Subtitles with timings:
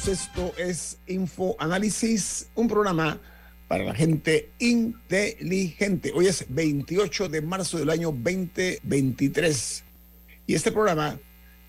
[0.00, 0.08] Bienvenidos.
[0.08, 3.18] Esto es Info Análisis, un programa
[3.68, 6.12] para la gente inteligente.
[6.14, 9.84] Hoy es 28 de marzo del año 2023
[10.46, 11.18] y este programa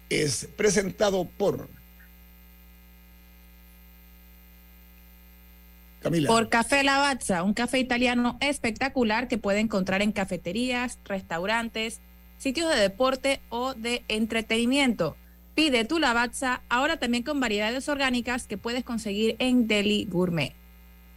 [0.10, 1.70] es presentado por
[6.02, 6.28] Camila.
[6.28, 12.02] Por Café Lavazza, un café italiano espectacular que puede encontrar en cafeterías, restaurantes,
[12.40, 15.16] sitios de deporte o de entretenimiento.
[15.54, 20.54] Pide tu Lavazza ahora también con variedades orgánicas que puedes conseguir en Deli Gourmet.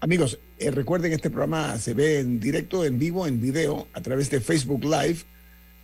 [0.01, 4.29] Amigos, eh, recuerden este programa se ve en directo, en vivo, en video, a través
[4.31, 5.21] de Facebook Live.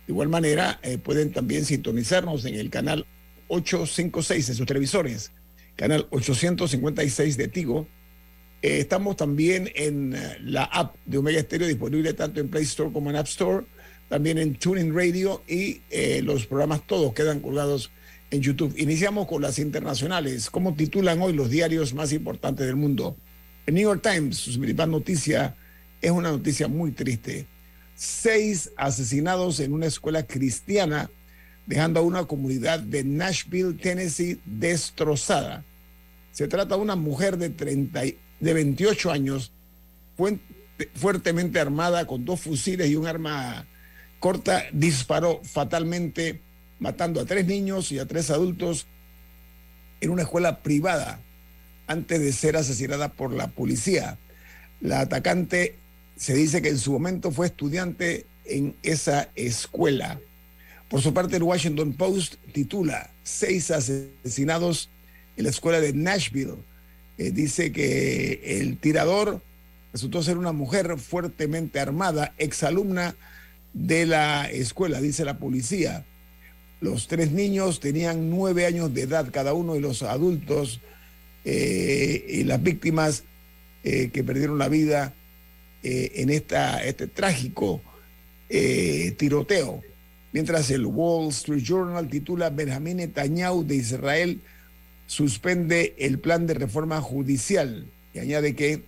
[0.05, 3.07] De igual manera, eh, pueden también sintonizarnos en el canal
[3.47, 5.31] 856 de sus televisores,
[5.77, 7.87] canal 856 de Tigo.
[8.61, 13.09] Eh, estamos también en la app de Omega Stereo, disponible tanto en Play Store como
[13.09, 13.65] en App Store,
[14.09, 15.81] también en TuneIn Radio y
[16.21, 17.91] los programas todos quedan colgados
[18.31, 18.73] en YouTube.
[18.77, 20.49] Iniciamos con las internacionales.
[20.49, 23.15] ¿Cómo titulan hoy los diarios más importantes del mundo?
[23.65, 25.55] El New York Times, su principal noticia,
[26.01, 27.45] es una noticia muy triste.
[27.95, 31.11] Seis asesinados en una escuela cristiana,
[31.67, 35.63] dejando a una comunidad de Nashville, Tennessee, destrozada.
[36.31, 39.51] Se trata de una mujer de, 30, y- de 28 años,
[40.95, 43.67] fuertemente armada con dos fusiles y un arma
[44.19, 46.41] corta, disparó fatalmente,
[46.81, 48.87] matando a tres niños y a tres adultos
[50.01, 51.19] en una escuela privada
[51.87, 54.17] antes de ser asesinada por la policía.
[54.81, 55.75] La atacante
[56.17, 60.19] se dice que en su momento fue estudiante en esa escuela.
[60.89, 64.89] Por su parte, el Washington Post titula Seis asesinados
[65.37, 66.55] en la escuela de Nashville.
[67.19, 69.39] Eh, dice que el tirador
[69.93, 73.15] resultó ser una mujer fuertemente armada, exalumna
[73.73, 76.05] de la escuela, dice la policía.
[76.81, 80.81] Los tres niños tenían nueve años de edad cada uno y los adultos
[81.45, 83.23] eh, y las víctimas
[83.83, 85.13] eh, que perdieron la vida
[85.83, 87.81] eh, en esta, este trágico
[89.17, 89.81] tiroteo.
[90.33, 94.41] Mientras el Wall Street Journal titula Benjamín Netanyahu de Israel
[95.07, 98.83] suspende el plan de reforma judicial y añade que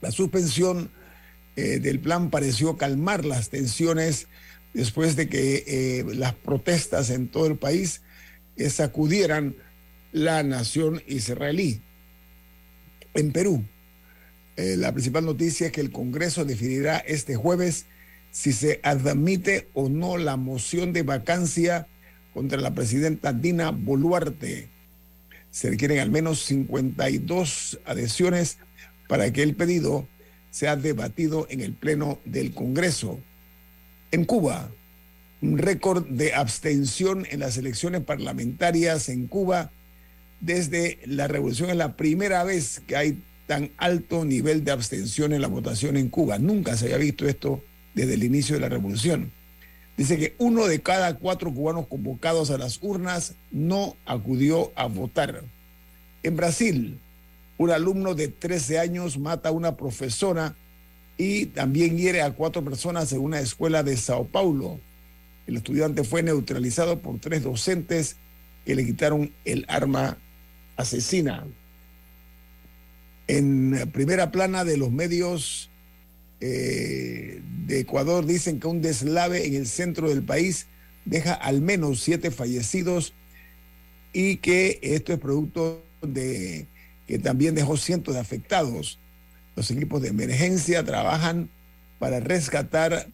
[0.00, 0.90] la suspensión
[1.54, 4.26] del plan pareció calmar las tensiones
[4.74, 8.02] después de que eh, las protestas en todo el país
[8.56, 9.56] eh, sacudieran
[10.12, 11.82] la nación israelí.
[13.14, 13.64] En Perú,
[14.56, 17.86] eh, la principal noticia es que el Congreso definirá este jueves
[18.30, 21.86] si se admite o no la moción de vacancia
[22.34, 24.68] contra la presidenta Dina Boluarte.
[25.50, 28.58] Se requieren al menos 52 adhesiones
[29.08, 30.06] para que el pedido
[30.50, 33.20] sea debatido en el Pleno del Congreso.
[34.10, 34.70] En Cuba,
[35.42, 39.70] un récord de abstención en las elecciones parlamentarias en Cuba
[40.40, 41.68] desde la revolución.
[41.68, 46.08] Es la primera vez que hay tan alto nivel de abstención en la votación en
[46.08, 46.38] Cuba.
[46.38, 47.62] Nunca se había visto esto
[47.94, 49.30] desde el inicio de la revolución.
[49.96, 55.42] Dice que uno de cada cuatro cubanos convocados a las urnas no acudió a votar.
[56.22, 56.98] En Brasil,
[57.58, 60.54] un alumno de 13 años mata a una profesora
[61.18, 64.80] y también hiere a cuatro personas en una escuela de Sao Paulo.
[65.48, 68.16] El estudiante fue neutralizado por tres docentes
[68.64, 70.16] que le quitaron el arma
[70.76, 71.44] asesina.
[73.26, 75.70] En primera plana de los medios
[76.40, 80.68] eh, de Ecuador dicen que un deslave en el centro del país
[81.04, 83.12] deja al menos siete fallecidos
[84.12, 86.66] y que esto es producto de
[87.06, 88.98] que también dejó cientos de afectados.
[89.58, 91.50] Los equipos de emergencia trabajan
[91.98, 93.08] para rescatar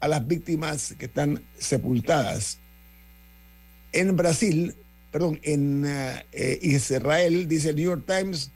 [0.00, 2.58] a las víctimas que están sepultadas.
[3.92, 4.74] En Brasil,
[5.12, 8.50] perdón, en eh, Israel, dice el New York Times,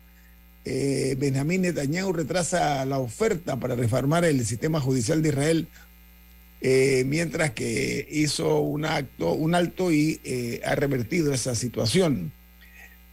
[0.64, 5.68] eh, Benjamín Netanyahu retrasa la oferta para reformar el sistema judicial de Israel,
[6.62, 12.32] eh, mientras que hizo un acto, un alto y eh, ha revertido esa situación.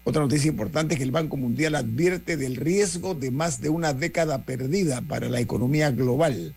[0.04, 3.94] Otra noticia importante es que el Banco Mundial advierte del riesgo de más de una
[3.94, 6.56] década perdida para la economía global.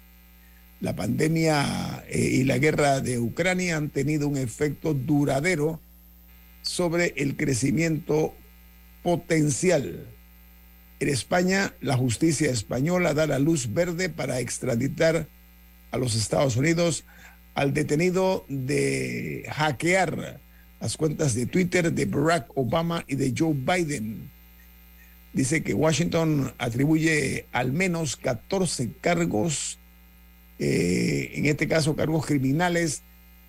[0.80, 5.80] La pandemia y la guerra de Ucrania han tenido un efecto duradero
[6.62, 8.34] sobre el crecimiento
[9.02, 10.08] potencial
[11.00, 15.28] en España, la justicia española da la luz verde para extraditar
[15.90, 17.04] a los Estados Unidos
[17.54, 20.40] al detenido de hackear
[20.84, 24.30] las cuentas de Twitter de Barack Obama y de Joe Biden.
[25.32, 29.78] Dice que Washington atribuye al menos 14 cargos,
[30.58, 33.00] eh, en este caso cargos criminales,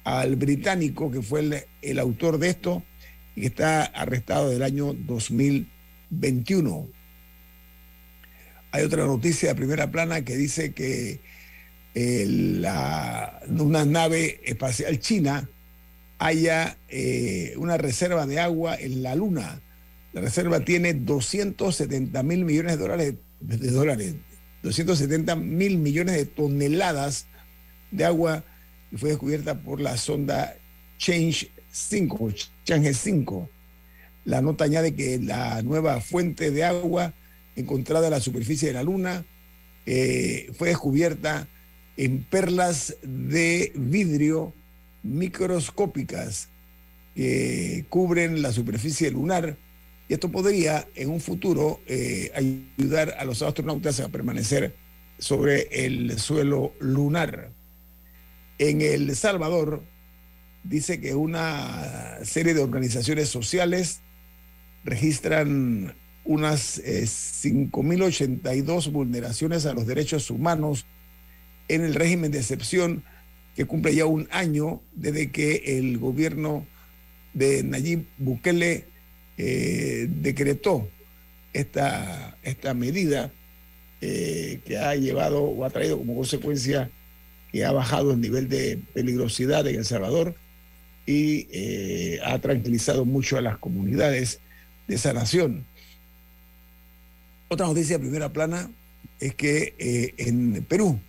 [0.06, 2.84] al británico que fue el, el autor de esto
[3.36, 6.88] y que está arrestado del año 2021.
[8.72, 11.20] Hay otra noticia de primera plana que dice que
[11.96, 15.50] eh, la, una nave espacial china
[16.18, 19.62] haya eh, una reserva de agua en la Luna.
[20.14, 24.16] La reserva tiene 270 mil millones de dólares, de dólares,
[24.64, 27.28] 270 mil millones de toneladas
[27.92, 28.44] de agua
[28.92, 30.56] y fue descubierta por la sonda
[30.98, 32.34] Change 5,
[32.64, 33.50] Change 5.
[34.24, 37.14] La nota añade que la nueva fuente de agua
[37.56, 39.26] encontrada en la superficie de la Luna
[39.86, 41.48] eh, fue descubierta
[41.98, 44.54] en perlas de vidrio
[45.06, 46.50] microscópicas
[47.14, 49.58] que cubren la superficie lunar
[50.08, 54.76] y esto podría en un futuro eh, ayudar a los astronautas a permanecer
[55.18, 57.52] sobre el suelo lunar.
[58.58, 59.84] En El Salvador
[60.64, 64.02] dice que una serie de organizaciones sociales
[64.84, 70.86] registran unas 5.082 eh, vulneraciones a los derechos humanos
[71.68, 73.04] en el régimen de excepción
[73.56, 76.66] que cumple ya un año desde que el gobierno
[77.34, 78.86] de Nayib Bukele
[79.38, 80.90] eh, decretó
[81.54, 83.32] esta, esta medida
[84.02, 86.92] eh, que ha llevado o ha traído como consecuencia
[87.52, 90.36] que ha bajado el nivel de peligrosidad en El Salvador
[91.08, 94.40] y ha tranquilizado mucho a las comunidades
[94.88, 95.66] de esa nación.
[97.48, 98.70] Otra noticia de primera plana
[99.20, 101.00] es que eh, en Perú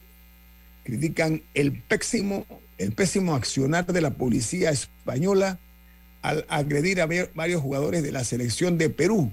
[0.87, 2.47] critican el pésimo,
[2.79, 5.59] el pésimo accionar de la policía española
[6.23, 9.33] al agredir a varios jugadores de la selección de Perú,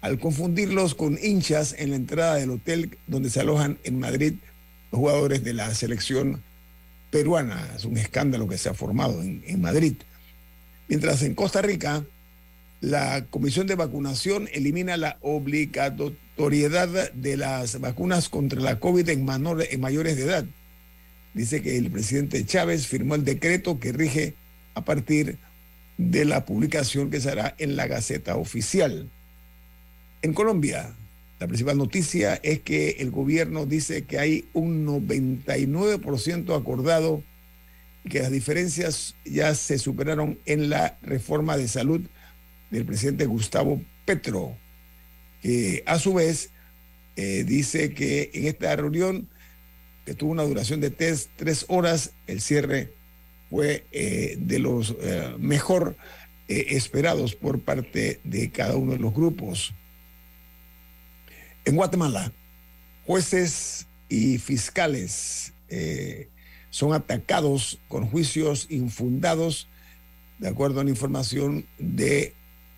[0.00, 4.34] al confundirlos con hinchas en la entrada del hotel donde se alojan en Madrid
[4.90, 6.42] los jugadores de la selección
[7.12, 7.70] peruana.
[7.76, 9.94] Es un escándalo que se ha formado en, en Madrid.
[10.88, 12.04] Mientras en Costa Rica,
[12.80, 19.80] la Comisión de Vacunación elimina la obligatoriedad de las vacunas contra la COVID en, en
[19.80, 20.44] mayores de edad.
[21.34, 24.34] Dice que el presidente Chávez firmó el decreto que rige
[24.74, 25.38] a partir
[25.96, 29.10] de la publicación que se hará en la Gaceta Oficial.
[30.22, 30.94] En Colombia,
[31.40, 37.24] la principal noticia es que el gobierno dice que hay un 99% acordado
[38.04, 42.02] y que las diferencias ya se superaron en la reforma de salud
[42.70, 44.56] del presidente Gustavo Petro,
[45.40, 46.50] que a su vez
[47.16, 49.28] eh, dice que en esta reunión,
[50.04, 51.28] que tuvo una duración de tres,
[51.68, 52.92] horas, el cierre
[53.50, 55.96] fue eh, de los eh, mejor
[56.48, 59.72] esperados por parte de cada uno de los grupos.
[61.64, 62.30] En Guatemala,
[63.06, 65.54] jueces y fiscales
[66.68, 69.68] son atacados con juicios infundados,
[70.38, 72.34] de acuerdo a la información de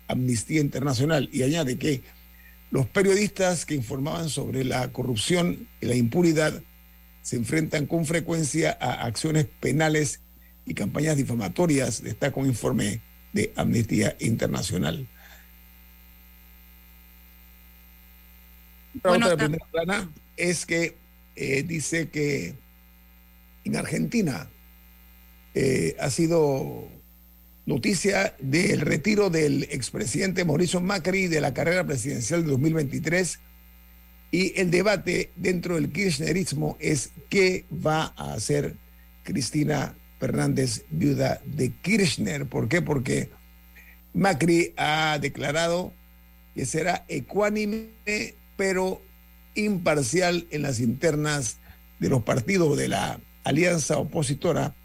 [0.07, 2.01] Amnistía Internacional y añade que
[2.71, 6.61] los periodistas que informaban sobre la corrupción y la impunidad
[7.25, 10.19] se enfrentan con frecuencia a acciones penales
[10.63, 13.01] y campañas difamatorias, destaca un informe
[13.33, 15.07] de Amnistía Internacional.
[19.01, 20.97] La otra primera plana es que
[21.35, 22.53] eh, dice que
[23.63, 24.47] en Argentina
[25.55, 26.87] eh, ha sido
[27.65, 33.39] noticia del retiro del expresidente Mauricio Macri de la carrera presidencial de 2023
[34.31, 38.75] y el debate dentro del kirchnerismo es qué va a hacer
[39.23, 42.45] Cristina Fernández, viuda de Kirchner.
[42.45, 42.81] ¿Por qué?
[42.81, 43.29] Porque
[44.13, 45.93] Macri ha declarado
[46.53, 47.89] que será ecuánime
[48.55, 49.01] pero
[49.55, 51.57] imparcial en las internas
[51.99, 54.75] de los partidos de la alianza opositora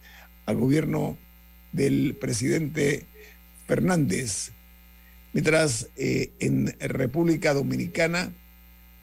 [0.47, 1.17] al gobierno
[1.73, 3.07] del presidente
[3.67, 4.53] Fernández.
[5.33, 8.33] Mientras eh, en República Dominicana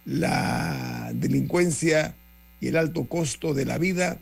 [0.08, 2.16] la delincuencia
[2.62, 4.20] y el alto costo de la vida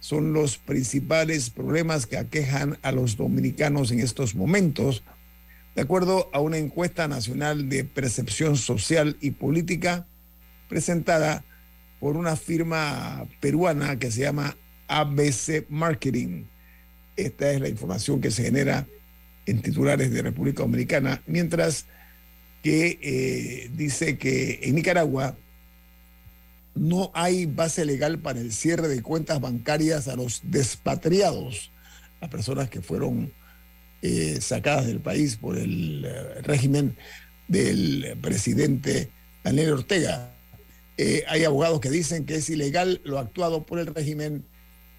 [0.00, 5.04] son los principales problemas que aquejan a los dominicanos en estos momentos.
[5.74, 10.06] De acuerdo a una encuesta nacional de percepción social y política
[10.70, 11.44] presentada
[12.00, 14.56] por una firma peruana que se llama
[14.88, 16.44] ABC Marketing.
[17.14, 18.86] Esta es la información que se genera
[19.44, 21.86] en titulares de República Dominicana, mientras
[22.66, 25.36] que eh, dice que en Nicaragua
[26.74, 31.70] no hay base legal para el cierre de cuentas bancarias a los despatriados,
[32.20, 33.32] las personas que fueron
[34.02, 36.96] eh, sacadas del país por el eh, régimen
[37.46, 39.12] del presidente
[39.44, 40.34] Daniel Ortega.
[41.28, 44.44] Hay abogados que dicen que es ilegal lo actuado por el régimen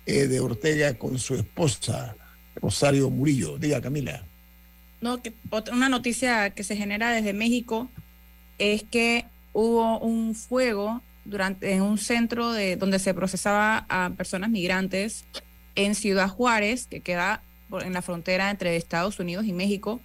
[0.06, 2.16] de Ortega con su esposa,
[2.56, 3.58] Rosario Murillo.
[3.58, 4.26] Diga, Camila.
[5.01, 5.34] No, que
[5.72, 7.89] una noticia que se genera desde México
[8.58, 14.50] es que hubo un fuego durante, en un centro de, donde se procesaba a personas
[14.50, 15.25] migrantes
[15.75, 17.44] en Ciudad Juárez, que queda
[17.82, 20.00] en la frontera entre Estados Unidos y México,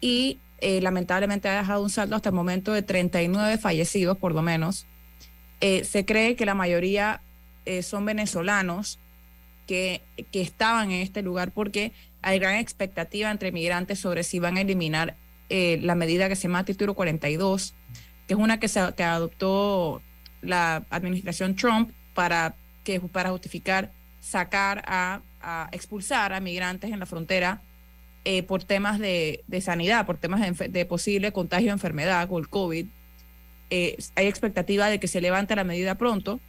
[0.00, 4.42] y eh, lamentablemente ha dejado un saldo hasta el momento de 39 fallecidos, por lo
[4.42, 4.86] menos.
[5.60, 7.22] Eh, se cree que la mayoría
[7.64, 8.98] eh, son venezolanos
[9.70, 14.62] que, estaban en este lugar porque hay gran expectativa entre migrantes sobre si van a
[14.62, 15.14] eliminar
[15.48, 17.74] la medida que se llama Título 42,
[18.26, 20.02] que es una que se adoptó
[20.42, 25.20] la administración Trump para, que, para justificar sacar a,
[25.72, 27.62] expulsar a migrantes en la frontera
[28.24, 32.86] eh, por temas de, sanidad, por temas de, posible contagio de enfermedad con el COVID.
[33.70, 36.40] Eh, hay expectativa de que se levante la medida pronto.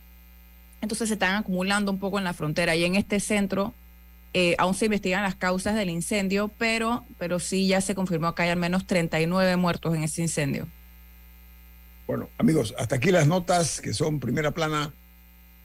[0.81, 3.73] Entonces se están acumulando un poco en la frontera y en este centro
[4.33, 8.43] eh, aún se investigan las causas del incendio, pero, pero sí ya se confirmó que
[8.43, 10.67] hay al menos 39 muertos en ese incendio.
[12.07, 14.93] Bueno, amigos, hasta aquí las notas que son primera plana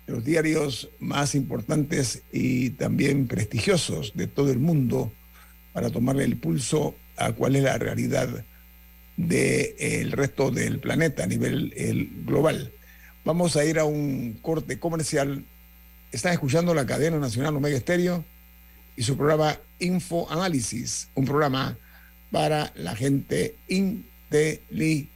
[0.07, 5.13] de los diarios más importantes y también prestigiosos de todo el mundo
[5.73, 8.45] para tomarle el pulso a cuál es la realidad
[9.17, 11.73] del resto del planeta a nivel
[12.25, 12.73] global.
[13.27, 15.45] Vamos a ir a un corte comercial.
[16.13, 18.25] Están escuchando la cadena nacional Omega Estéreo
[18.95, 21.77] y su programa Info Análisis, un programa
[22.31, 25.11] para la gente inteligente.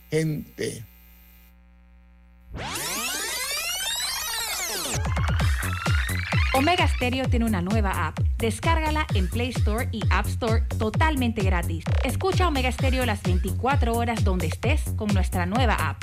[6.52, 8.19] Omega Stereo tiene una nueva app.
[8.38, 11.85] Descárgala en Play Store y App Store totalmente gratis.
[12.02, 16.02] Escucha Omega Stereo las 24 horas donde estés con nuestra nueva app.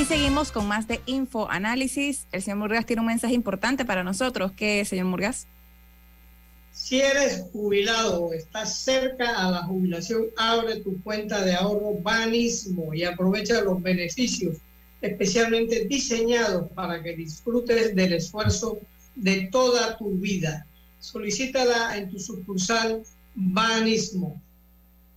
[0.00, 2.26] Y seguimos con más de Info Análisis.
[2.32, 4.50] El señor Murgas tiene un mensaje importante para nosotros.
[4.52, 5.46] ¿Qué es, señor Murgas?
[6.72, 12.94] Si eres jubilado o estás cerca a la jubilación, abre tu cuenta de ahorro Banismo
[12.94, 14.56] y aprovecha los beneficios
[15.02, 18.78] especialmente diseñados para que disfrutes del esfuerzo
[19.16, 20.66] de toda tu vida.
[20.98, 23.02] Solicítala en tu sucursal
[23.34, 24.40] Banismo.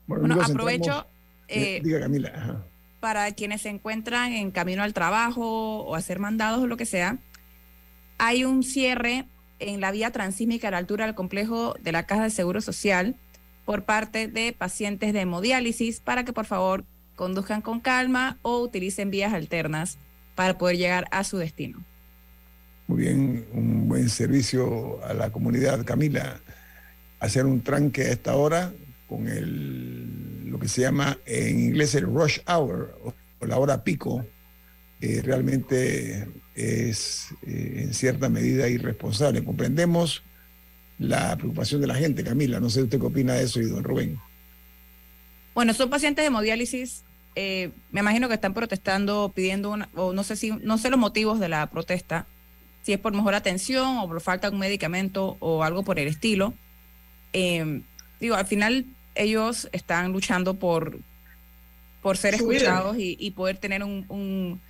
[0.08, 1.08] Bueno, aprovecho.
[1.48, 2.66] Eh, diga Camila
[3.03, 7.17] para quienes se encuentran en camino al trabajo o hacer mandados o lo que sea,
[8.17, 9.25] hay un cierre
[9.60, 13.17] en la vía transísmica a la altura del complejo de la Caja de Seguro Social
[13.65, 16.86] por parte de pacientes de hemodiálisis para que por favor
[17.17, 19.98] conduzcan con calma o utilicen vías alternas
[20.33, 21.83] para poder llegar a su destino.
[22.88, 26.39] Muy bien, un buen servicio a la comunidad, Camila.
[27.19, 28.72] Hacer un tranque a esta hora
[29.13, 32.98] con el, lo que se llama en inglés el rush hour
[33.39, 34.25] o la hora pico,
[35.01, 39.43] eh, realmente es eh, en cierta medida irresponsable.
[39.43, 40.24] Comprendemos
[40.98, 42.60] la preocupación de la gente, Camila.
[42.60, 44.20] No sé usted qué opina de eso y don Rubén.
[45.53, 47.03] Bueno, son pacientes de hemodiálisis.
[47.36, 51.00] eh, me imagino que están protestando, pidiendo una, o no sé si, no sé los
[51.00, 52.25] motivos de la protesta,
[52.82, 56.08] si es por mejor atención o por falta de un medicamento o algo por el
[56.08, 56.55] estilo.
[57.34, 57.82] Eh,
[58.20, 61.00] digo, al final ellos están luchando por,
[62.01, 64.62] por ser escuchados y, y poder tener un, un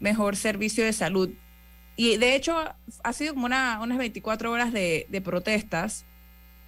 [0.00, 1.30] mejor servicio de salud.
[1.96, 2.56] Y de hecho,
[3.02, 6.04] ha sido como una, unas 24 horas de, de protestas.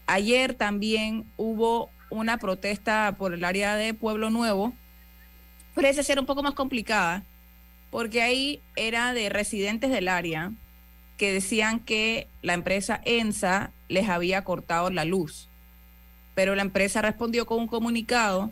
[0.07, 4.75] Ayer también hubo una protesta por el área de Pueblo Nuevo.
[5.75, 7.25] Parece ser un poco más complicada,
[7.91, 10.53] porque ahí era de residentes del área
[11.17, 15.49] que decían que la empresa ENSA les había cortado la luz.
[16.35, 18.51] Pero la empresa respondió con un comunicado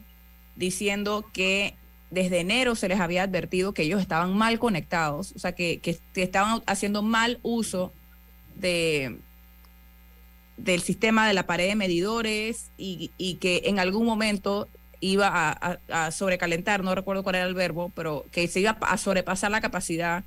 [0.57, 1.75] diciendo que
[2.11, 5.99] desde enero se les había advertido que ellos estaban mal conectados, o sea, que, que-
[6.15, 7.93] estaban haciendo mal uso
[8.55, 9.19] de,
[10.59, 14.69] del sistema de la pared de medidores y, y que en algún momento
[15.01, 15.59] iba
[15.91, 19.61] a, sobrecalentar, no recuerdo cuál era el verbo, pero que se iba a sobrepasar la
[19.61, 20.23] capacidad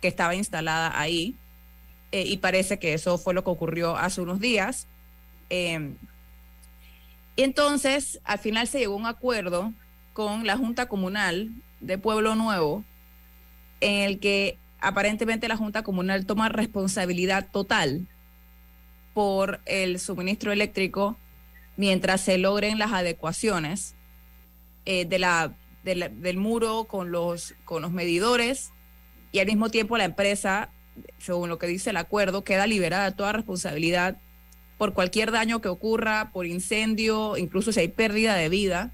[0.00, 1.34] que estaba instalada ahí.
[2.12, 4.86] Eh, y parece que eso fue lo que ocurrió hace unos días.
[5.50, 5.94] Eh,
[7.36, 9.72] entonces, al final se llegó a un acuerdo
[10.12, 11.50] con la Junta Comunal
[11.80, 12.84] de Pueblo Nuevo,
[13.80, 18.06] en el que aparentemente la Junta Comunal toma responsabilidad total
[19.14, 21.16] por el suministro eléctrico
[21.76, 23.94] mientras se logren las adecuaciones
[24.86, 25.52] eh, de la,
[25.84, 28.70] de la- del muro con los, con los medidores
[29.32, 30.70] y al mismo tiempo la empresa,
[31.18, 34.16] según lo que dice el acuerdo, queda liberada de toda responsabilidad
[34.78, 38.92] por cualquier daño que ocurra, por incendio, incluso si hay pérdida de vida,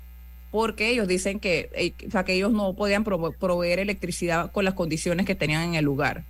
[0.51, 5.27] porque ellos dicen que, eh, o que ellos no podían proveer electricidad con las condiciones
[5.27, 6.25] que tenían en el lugar.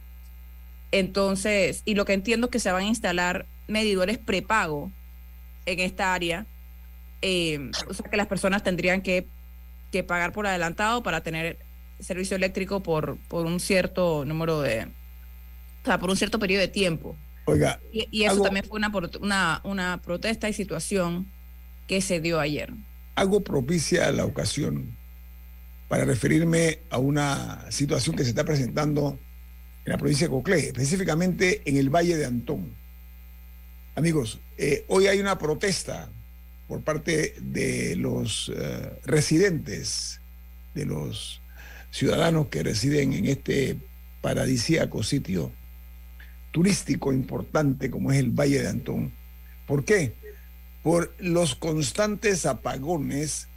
[0.92, 4.90] Entonces, y lo que entiendo es que se van a instalar medidores prepago
[5.66, 6.46] en esta área,
[7.20, 9.26] eh, o sea que las personas tendrían que,
[9.90, 11.58] que pagar por adelantado para tener
[12.00, 16.68] servicio eléctrico por, por un cierto número de, o sea, por un cierto periodo de
[16.68, 17.16] tiempo.
[17.44, 21.30] Oiga, Y, y eso Algo- también fue una, una, una protesta y situación
[21.88, 22.72] que se dio ayer.
[23.16, 24.96] algo propicia la ocasión
[25.88, 29.18] para referirme a una situación que se está presentando
[29.84, 32.74] en la provincia de Coclé, específicamente en el Valle de Antón.
[33.94, 36.08] Amigos, eh, hoy hay una protesta
[36.68, 40.20] por parte de los eh, residentes,
[40.74, 41.42] de los
[41.90, 43.76] ciudadanos que residen en este
[44.22, 45.52] paradisíaco sitio
[46.52, 49.12] turístico importante como es el Valle de Antón.
[49.66, 50.14] ¿Por qué?
[50.82, 53.48] Por los constantes apagones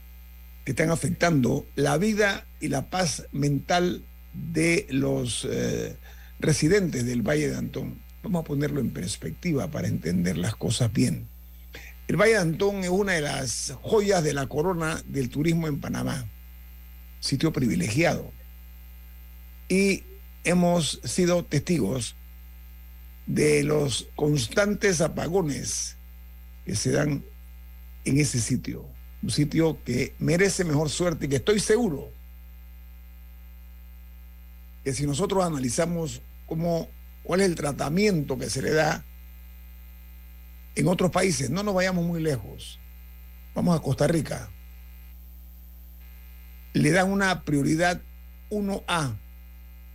[0.64, 4.04] que están afectando la vida y la paz mental
[4.34, 5.98] de los eh,
[6.40, 8.02] residentes del Valle de Antón.
[8.24, 11.28] Vamos a ponerlo en perspectiva para entender las cosas bien.
[12.08, 15.80] El Valle de Antón es una de las joyas de la corona del turismo en
[15.80, 16.26] Panamá,
[17.20, 18.32] sitio privilegiado.
[19.70, 20.04] Y
[20.44, 22.16] hemos sido testigos
[23.26, 25.98] de los constantes apagones
[26.66, 27.24] que se dan
[28.06, 28.86] en ese sitio.
[29.22, 32.12] Un sitio que merece mejor suerte y que estoy seguro
[34.86, 36.88] que si nosotros analizamos cómo,
[37.24, 39.04] cuál es el tratamiento que se le da
[40.76, 42.80] en otros países, no nos vayamos muy lejos.
[43.56, 44.52] Vamos a Costa Rica.
[46.74, 48.00] Le dan una prioridad
[48.52, 49.18] 1A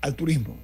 [0.01, 0.59] al turismo.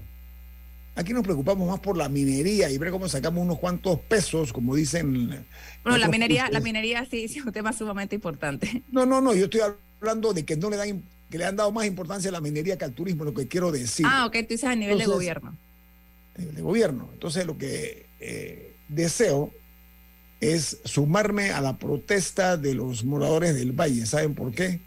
[0.97, 4.75] Aquí nos preocupamos más por la minería y ver cómo sacamos unos cuantos pesos, como
[4.75, 5.47] dicen.
[5.85, 8.83] Bueno, la minería, la minería sí, sí es un tema sumamente importante.
[8.91, 9.61] No, no, no, yo estoy
[10.01, 12.79] hablando de que no le dan que le han dado más importancia a la minería
[12.79, 14.07] que al turismo, lo que quiero decir.
[14.09, 15.57] Ah, ok, tú dices a nivel de gobierno.
[16.35, 17.11] a nivel de gobierno.
[17.13, 19.53] Entonces, lo que eh, deseo
[20.41, 24.07] es sumarme a la protesta de los moradores del Valle.
[24.07, 24.81] ¿Saben por qué?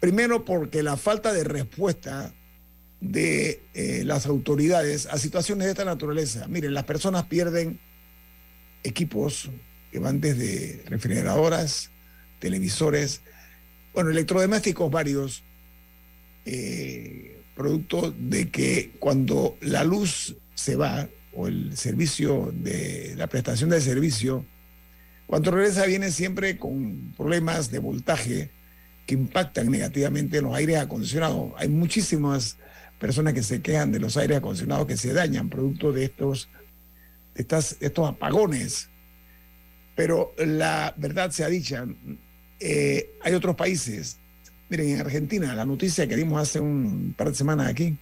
[0.00, 2.32] Primero, porque la falta de respuesta
[3.00, 6.46] de eh, las autoridades a situaciones de esta naturaleza.
[6.48, 7.78] Miren, las personas pierden
[8.82, 9.50] equipos
[9.92, 11.90] que van desde refrigeradoras,
[12.38, 13.22] televisores,
[13.94, 15.42] bueno, electrodomésticos varios,
[16.44, 23.70] eh, producto de que cuando la luz se va o el servicio de la prestación
[23.70, 24.44] del servicio,
[25.26, 28.50] cuando regresa viene siempre con problemas de voltaje
[29.06, 31.52] que impactan negativamente en los aires acondicionados.
[31.56, 32.56] Hay muchísimas
[32.98, 36.48] personas que se quejan de los aires acondicionados que se dañan producto de estos,
[37.34, 38.88] estos apagones.
[39.94, 41.86] Pero la verdad sea dicha,
[42.60, 44.18] eh, hay otros países.
[44.68, 47.96] Miren, en Argentina, la noticia que dimos hace un par de semanas aquí,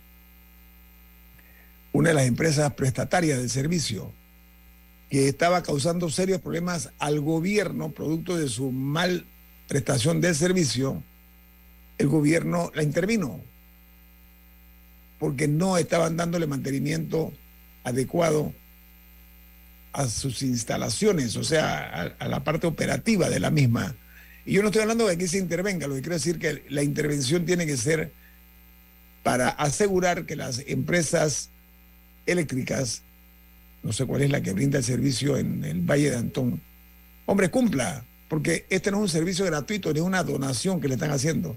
[1.92, 4.12] una de las empresas prestatarias del servicio,
[5.08, 9.24] que estaba causando serios problemas al gobierno producto de su mal
[9.68, 11.02] prestación del servicio,
[11.98, 13.40] el gobierno la intervino
[15.18, 17.32] porque no estaban dándole mantenimiento
[17.84, 18.52] adecuado
[19.92, 23.94] a sus instalaciones, o sea, a, la parte operativa de la misma.
[24.44, 26.82] Y yo no estoy hablando de que se intervenga, lo que quiero decir que la
[26.82, 28.12] intervención tiene que ser
[29.22, 31.48] para asegurar que las empresas
[32.26, 33.02] eléctricas,
[33.82, 36.60] no sé cuál es la que brinda el servicio en el Valle de Antón,
[37.24, 41.10] hombre, cumpla, porque este no es un servicio gratuito, ni una donación que le están
[41.10, 41.56] haciendo.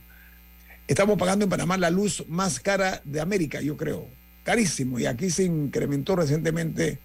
[0.90, 4.08] Estamos pagando en Panamá la luz más cara de América, yo creo.
[4.42, 4.98] Carísimo.
[4.98, 6.98] Y aquí se incrementó recientemente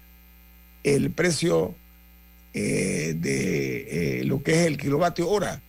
[0.83, 1.75] el precio
[2.55, 5.61] eh, de eh, lo que es el kilovatio hora.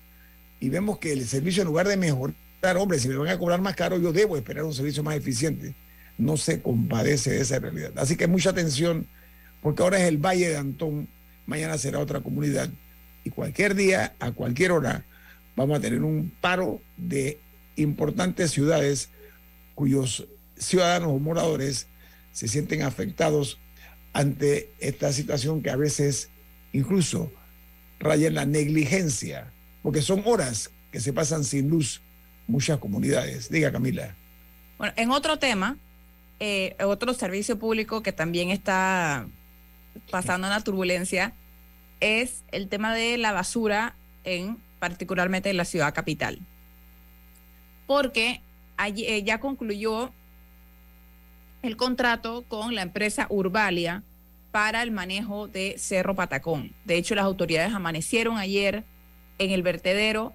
[0.60, 2.34] Y vemos que el servicio, en lugar de mejorar,
[2.78, 5.74] hombre, si me van a cobrar más caro, yo debo esperar un servicio más eficiente.
[6.16, 7.92] No se compadece de esa realidad.
[7.96, 9.06] Así que mucha atención,
[9.60, 11.06] porque ahora es el Valle de Antón,
[11.44, 12.70] mañana será otra comunidad.
[13.24, 15.04] Y cualquier día, a cualquier hora,
[15.54, 17.40] vamos a tener un paro de
[17.76, 19.10] importantes ciudades
[19.74, 21.86] cuyos ciudadanos o moradores
[22.32, 23.58] se sienten afectados
[24.12, 26.30] ante esta situación que a veces
[26.72, 27.30] incluso
[27.98, 32.00] raya en la negligencia, porque son horas que se pasan sin luz
[32.46, 33.50] muchas comunidades.
[33.50, 34.14] Diga Camila.
[34.78, 35.76] Bueno, en otro tema,
[36.40, 39.26] eh, otro servicio público que también está
[40.10, 41.34] pasando una turbulencia
[42.00, 46.40] es el tema de la basura en particularmente en la ciudad capital
[47.86, 48.40] porque
[48.78, 50.12] eh, ya concluyó
[51.62, 54.02] el contrato con la empresa Urbalia
[54.52, 56.72] para el manejo de Cerro Patacón.
[56.84, 58.84] De hecho, las autoridades amanecieron ayer
[59.38, 60.32] en el vertedero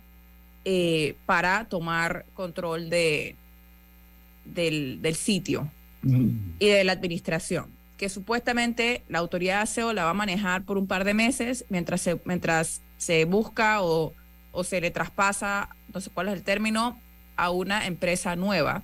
[0.65, 3.35] eh, para tomar control de,
[4.45, 5.71] del, sitio
[6.03, 10.77] y de la administración, que supuestamente la autoridad de aseo la va a manejar por
[10.77, 14.13] un par de meses mientras se, mientras se busca o
[14.63, 16.99] se le traspasa, no sé cuál es el término,
[17.35, 18.83] a una empresa nueva,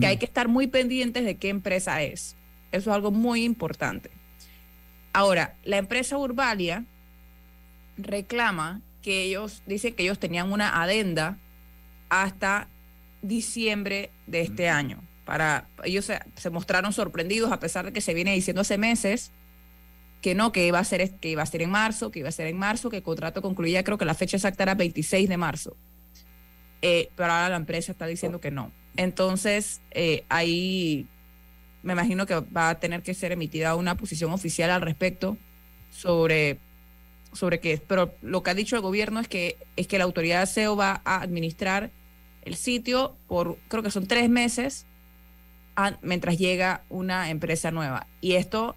[0.00, 2.36] que hay que estar muy pendientes de qué empresa es.
[2.72, 4.10] Eso es algo muy importante.
[5.12, 6.84] Ahora, la empresa Urbalia
[7.96, 11.38] reclama que ellos, dicen que ellos tenían una adenda
[12.10, 12.68] hasta
[13.22, 15.02] diciembre de este año.
[15.24, 19.30] Para, ellos se, se, mostraron sorprendidos a pesar de que se viene diciendo hace meses
[20.20, 22.32] que no, que iba a ser, que iba a ser en marzo, que iba a
[22.32, 25.36] ser en marzo, que el contrato concluía, creo que la fecha exacta era 26 de
[25.36, 25.76] marzo
[26.82, 28.72] eh, pero ahora la empresa está diciendo que no.
[28.96, 31.06] Entonces, eh, ahí
[31.82, 35.36] me imagino que va a tener que ser emitida una posición oficial al respecto
[35.90, 36.58] sobre,
[37.32, 37.80] sobre qué.
[37.86, 40.76] Pero lo que ha dicho el gobierno es que, es que la autoridad de SEO
[40.76, 41.90] va a administrar
[42.42, 44.86] el sitio por, creo que son tres meses,
[46.02, 48.06] mientras llega una empresa nueva.
[48.20, 48.74] Y esto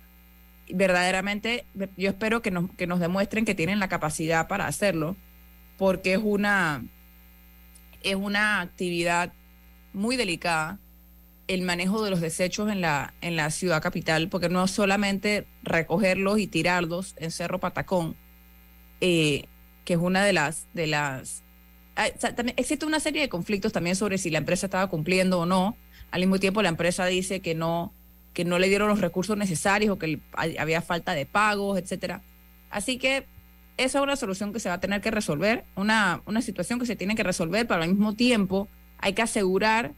[0.69, 1.65] verdaderamente,
[1.97, 5.15] yo espero que nos, que nos demuestren que tienen la capacidad para hacerlo,
[5.77, 6.83] porque es una
[8.03, 9.33] es una actividad
[9.93, 10.79] muy delicada
[11.47, 15.47] el manejo de los desechos en la, en la ciudad capital, porque no es solamente
[15.63, 18.15] recogerlos y tirarlos en Cerro Patacón,
[19.01, 19.45] eh,
[19.83, 20.67] que es una de las...
[20.73, 21.43] De las
[22.35, 25.75] también existe una serie de conflictos también sobre si la empresa estaba cumpliendo o no.
[26.09, 27.93] Al mismo tiempo, la empresa dice que no,
[28.33, 32.21] que no le dieron los recursos necesarios o que había falta de pagos, etcétera.
[32.69, 33.25] Así que
[33.83, 36.85] esa es una solución que se va a tener que resolver, una, una situación que
[36.85, 38.67] se tiene que resolver, pero al mismo tiempo
[38.97, 39.93] hay que asegurar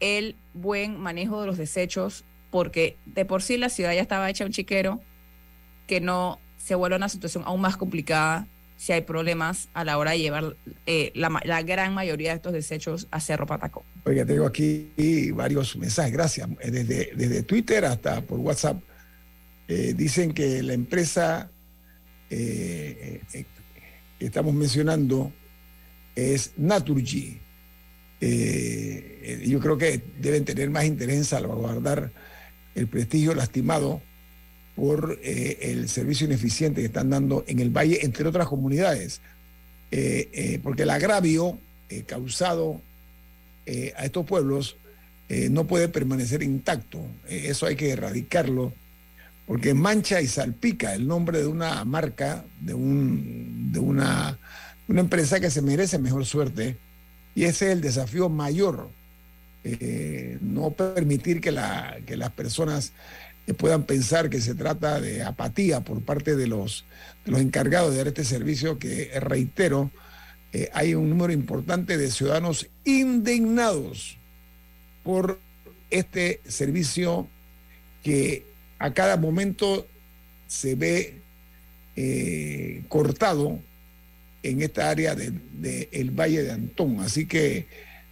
[0.00, 4.44] el buen manejo de los desechos, porque de por sí la ciudad ya estaba hecha
[4.44, 5.00] un chiquero,
[5.86, 10.12] que no se vuelva una situación aún más complicada si hay problemas a la hora
[10.12, 13.82] de llevar eh, la, gran mayoría de estos desechos a Cerro Patacón.
[14.04, 14.92] Oiga, tengo aquí
[15.32, 16.48] varios mensajes, gracias.
[16.64, 18.80] Desde, desde Twitter hasta por WhatsApp.
[19.66, 21.50] Eh, dicen que la empresa
[22.30, 23.44] eh, eh,
[24.20, 25.32] estamos mencionando
[26.14, 27.38] es Naturgy.
[28.20, 32.10] Eh, yo creo que deben tener más interés en salvaguardar
[32.74, 34.02] el prestigio lastimado
[34.74, 39.20] por el servicio ineficiente que están dando en el valle, entre otras comunidades.
[40.62, 41.58] Porque el agravio
[42.06, 42.80] causado
[43.66, 44.76] a estos pueblos
[45.50, 47.00] no puede permanecer intacto.
[47.28, 48.72] eso hay que erradicarlo
[49.48, 54.38] porque mancha y salpica el nombre de una marca, de, un, de una,
[54.88, 56.76] una empresa que se merece mejor suerte.
[57.34, 58.90] Y ese es el desafío mayor,
[59.64, 62.92] eh, no permitir que, la, que las personas
[63.56, 66.84] puedan pensar que se trata de apatía por parte de los,
[67.24, 69.90] los encargados de dar este servicio, que reitero,
[70.52, 74.18] eh, hay un número importante de ciudadanos indignados
[75.02, 75.40] por
[75.88, 77.28] este servicio
[78.02, 78.46] que
[78.78, 79.86] a cada momento
[80.46, 81.20] se ve
[81.96, 83.60] eh, cortado
[84.42, 87.00] en esta área del de, el Valle de Antón.
[87.00, 87.66] Así que,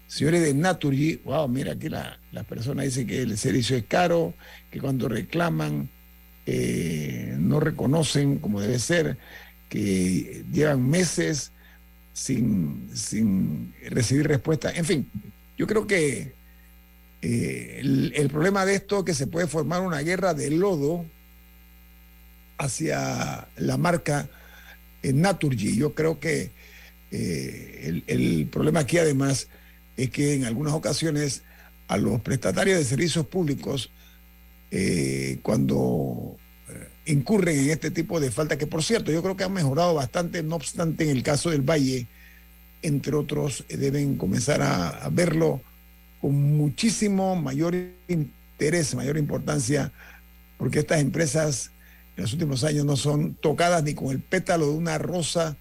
[0.06, 4.34] señores de Naturgy, wow, mira aquí la, la persona dice que el servicio es caro,
[4.70, 5.88] que cuando reclaman
[6.46, 9.18] eh, no reconocen como debe ser,
[9.68, 11.52] que llevan meses
[12.12, 14.70] sin, sin recibir respuesta.
[14.70, 15.10] En fin,
[15.58, 16.35] yo creo que
[17.22, 21.04] eh, el, problema de esto es que se puede formar una guerra de lodo
[22.58, 24.28] hacia la marca
[25.02, 25.76] en Naturgy.
[25.76, 26.50] Yo creo que
[27.10, 29.48] eh, el, problema aquí además
[29.96, 31.42] es que en algunas ocasiones
[31.88, 33.90] a los prestatarios de servicios públicos,
[34.70, 36.36] eh, cuando
[36.68, 39.94] eh, incurren en este tipo de falta, que por cierto yo creo que han mejorado
[39.94, 42.06] bastante, no obstante en el caso del Valle,
[42.82, 45.62] entre otros, eh, deben comenzar a verlo
[46.20, 47.74] con muchísimo mayor
[48.08, 49.92] interés, mayor importancia,
[50.58, 51.70] porque estas empresas
[52.16, 55.56] en los últimos años no son tocadas ni con el pétalo de una rosa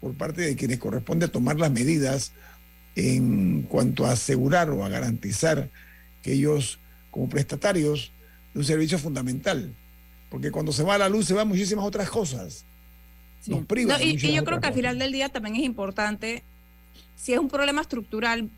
[0.00, 2.32] por parte de quienes corresponde tomar las medidas
[2.94, 5.70] en cuanto a asegurar o a garantizar
[6.22, 6.78] que ellos,
[7.10, 8.12] como prestatarios
[8.52, 9.74] de un servicio fundamental,
[10.30, 12.64] porque cuando se va la luz se van muchísimas otras cosas.
[13.40, 13.50] Sí.
[13.50, 16.42] Nos privan no, y, y, yo creo que al final del día también es importante,
[17.14, 18.50] si es un problema estructural,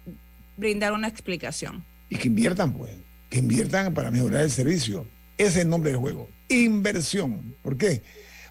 [0.59, 1.85] brindar una explicación.
[2.11, 2.91] Y que inviertan, pues,
[3.31, 5.07] que inviertan para mejorar el servicio.
[5.39, 6.29] Ese es el nombre del juego.
[6.49, 7.55] Inversión.
[7.63, 8.03] ¿Por qué?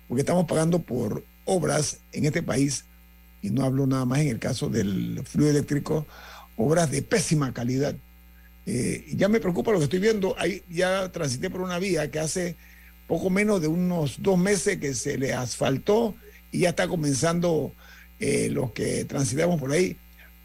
[0.07, 2.85] Porque estamos pagando por obras en este país,
[3.41, 6.07] y no hablo nada más en el caso del fluido eléctrico,
[6.55, 7.95] obras de pésima calidad.
[8.65, 10.35] Eh, ya me preocupa lo que estoy viendo.
[10.39, 12.55] Ahí ya transité por una vía que hace
[13.07, 16.15] poco menos de unos dos meses que se le asfaltó
[16.51, 17.73] y ya está comenzando
[18.19, 19.97] eh, los que transitamos por ahí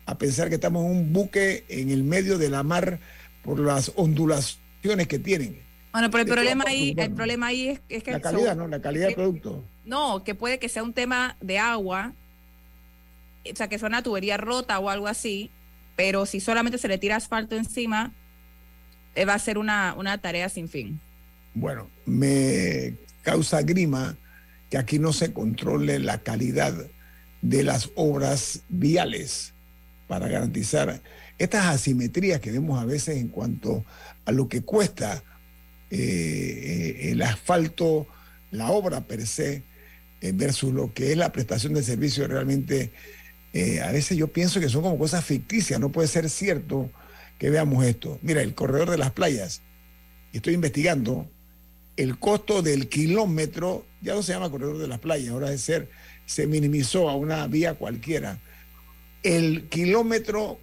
[0.06, 3.00] a pensar que estamos en un buque en el medio de la mar
[3.42, 5.62] por las ondulaciones que tienen.
[5.92, 8.66] Bueno, pero el problema ahí, el problema ahí es, es que la calidad, ¿no?
[8.66, 9.62] La calidad del producto.
[9.84, 12.14] No, que puede que sea un tema de agua,
[13.50, 15.50] o sea, que sea una tubería rota o algo así,
[15.96, 18.12] pero si solamente se le tira asfalto encima,
[19.14, 21.00] eh, va a ser una, una tarea sin fin.
[21.54, 24.16] Bueno, me causa grima
[24.70, 26.72] que aquí no se controle la calidad
[27.42, 29.51] de las obras viales
[30.12, 31.00] para garantizar
[31.38, 33.82] estas asimetrías que vemos a veces en cuanto
[34.26, 35.24] a lo que cuesta
[35.88, 38.06] eh, el asfalto,
[38.50, 39.62] la obra per se,
[40.20, 42.92] eh, versus lo que es la prestación de servicio realmente,
[43.54, 46.90] eh, a veces yo pienso que son como cosas ficticias, no puede ser cierto
[47.38, 48.18] que veamos esto.
[48.20, 49.62] Mira, el corredor de las playas,
[50.34, 51.26] estoy investigando,
[51.96, 55.88] el costo del kilómetro ya no se llama corredor de las playas, ahora es ser,
[56.26, 58.42] se minimizó a una vía cualquiera.
[59.22, 60.58] El kilómetro,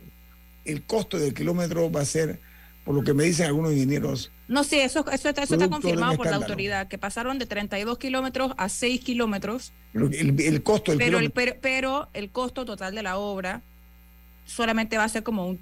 [0.65, 2.39] el costo del kilómetro va a ser,
[2.83, 6.17] por lo que me dicen algunos ingenieros, no, sí, eso, eso, está, eso está confirmado
[6.17, 9.73] por la autoridad, que pasaron de 32 kilómetros a 6 kilómetros.
[9.93, 13.61] El, el, costo del pero el, pero, pero, el costo total de la obra
[14.45, 15.59] solamente va a ser como un.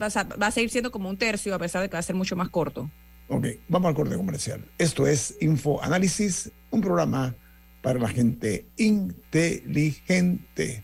[0.00, 2.02] Va a, va a seguir siendo como un tercio, a pesar de que va a
[2.02, 2.90] ser mucho más corto.
[3.28, 4.64] Ok, vamos al corte comercial.
[4.78, 7.34] Esto es Info Análisis, un programa
[7.82, 10.82] para la gente inteligente.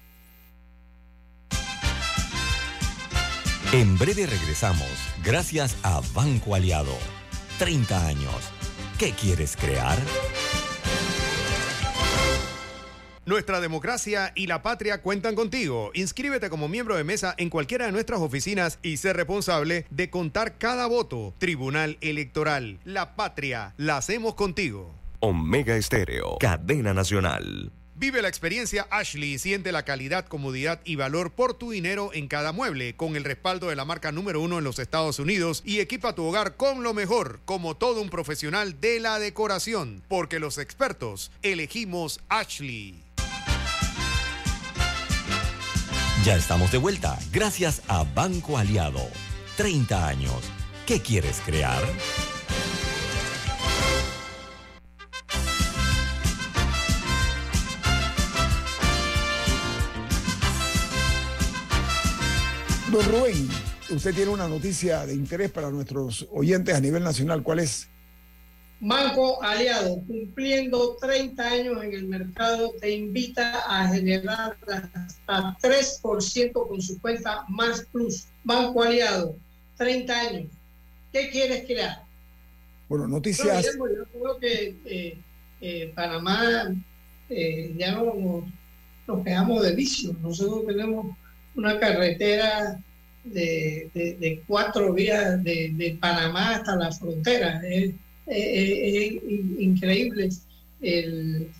[3.74, 4.87] En breve regresamos,
[5.24, 6.96] gracias a Banco Aliado.
[7.58, 8.52] 30 años.
[9.00, 9.98] ¿Qué quieres crear?
[13.26, 15.90] Nuestra democracia y la patria cuentan contigo.
[15.92, 20.56] Inscríbete como miembro de mesa en cualquiera de nuestras oficinas y sé responsable de contar
[20.56, 21.34] cada voto.
[21.38, 22.78] Tribunal Electoral.
[22.84, 23.74] La patria.
[23.76, 24.94] La hacemos contigo.
[25.18, 26.37] Omega Estéreo.
[26.38, 27.72] Cadena Nacional.
[27.96, 32.26] Vive la experiencia Ashley y siente la calidad, comodidad y valor por tu dinero en
[32.26, 35.78] cada mueble, con el respaldo de la marca número uno en los Estados Unidos y
[35.78, 40.59] equipa tu hogar con lo mejor, como todo un profesional de la decoración, porque los
[40.59, 43.00] expertos elegimos Ashley.
[46.24, 49.09] Ya estamos de vuelta, gracias a Banco Aliado.
[49.57, 50.40] 30 años.
[50.85, 51.83] ¿Qué quieres crear?
[63.02, 63.48] Rubén,
[63.90, 67.42] usted tiene una noticia de interés para nuestros oyentes a nivel nacional.
[67.42, 67.88] ¿Cuál es?
[68.80, 76.83] Banco Aliado, cumpliendo 30 años en el mercado, te invita a generar hasta 3% con
[76.83, 78.26] su cuenta Más Plus.
[78.44, 79.37] Banco Aliado,
[79.76, 80.52] 30 años.
[81.12, 82.04] ¿Qué quieres crear?
[82.88, 83.64] Bueno, noticias.
[83.64, 85.18] Yo, yo creo que eh,
[85.61, 86.74] eh, Panamá
[87.30, 88.44] eh, ya no nos,
[89.07, 90.14] nos quedamos de vicio.
[90.20, 91.16] Nosotros tenemos
[91.56, 92.80] una carretera
[93.24, 97.60] de, de, cuatro vías de, de, Panamá hasta la frontera.
[97.66, 97.92] Es,
[98.26, 99.20] eh,
[99.58, 100.30] increíble
[100.80, 101.50] el,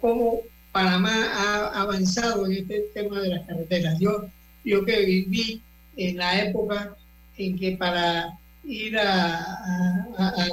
[0.00, 0.40] cómo
[0.72, 3.98] Panamá ha avanzado en este tema de las carreteras.
[4.00, 4.26] Yo,
[4.64, 5.62] yo que viví
[5.96, 6.96] en la época
[7.36, 9.58] en que para ir a,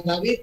[0.06, 0.40] David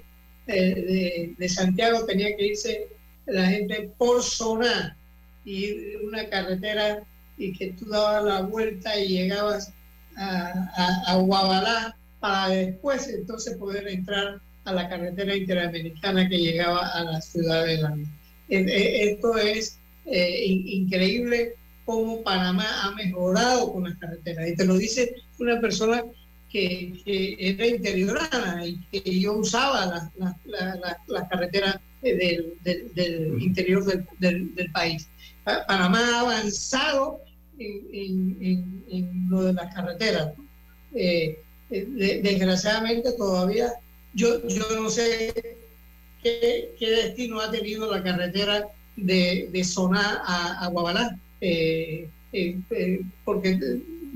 [0.47, 2.87] de, de, Santiago tenía que irse
[3.25, 4.97] la gente por zona
[5.45, 7.03] y una carretera
[7.39, 9.73] y que tú dabas la vuelta y llegabas
[10.17, 17.03] a, a, Guabalá para después entonces poder entrar a la carretera interamericana que llegaba a
[17.05, 17.97] la ciudad de la
[18.49, 24.49] Esto es eh, increíble cómo Panamá ha mejorado con las carreteras.
[24.49, 26.03] Y te lo dice una persona
[26.51, 33.85] que, era interiorana y que yo usaba las la, carreteras del, del, interior
[34.19, 35.07] del, del, país.
[35.67, 37.21] Panamá ha avanzado
[37.59, 40.33] en, en, lo de las carreteras.
[40.95, 43.71] Eh, eh, desgraciadamente todavía
[44.15, 45.31] yo, yo no sé
[46.23, 52.09] qué, qué, destino ha tenido la carretera de, de zona a, a Guabalá, eh,
[53.23, 53.59] porque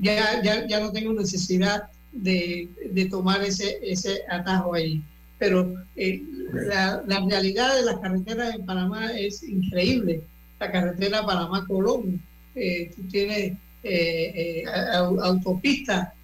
[0.00, 5.02] ya, ya, ya no tengo necesidad de, de tomar ese, ese atajo ahí.
[5.38, 10.22] Pero la, la realidad de las carreteras en Panamá es increíble.
[10.58, 12.22] La carretera Panamá-Colón,
[12.54, 16.14] eh, tú tienes eh, eh, autopista,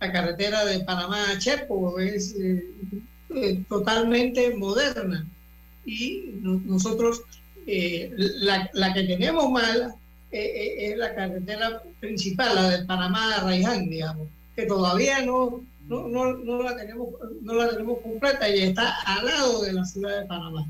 [0.00, 2.36] la carretera de Panamá a Chepo es
[3.68, 5.26] totalmente moderna.
[5.86, 7.22] Y nosotros,
[7.66, 9.94] la, la, que tenemos mal
[10.30, 16.34] es la carretera principal, la de Panamá a Raiján, digamos, que todavía no, no, no,
[16.34, 17.08] no, la tenemos,
[17.40, 20.66] no la tenemos completa y está al lado de la ciudad de Panamá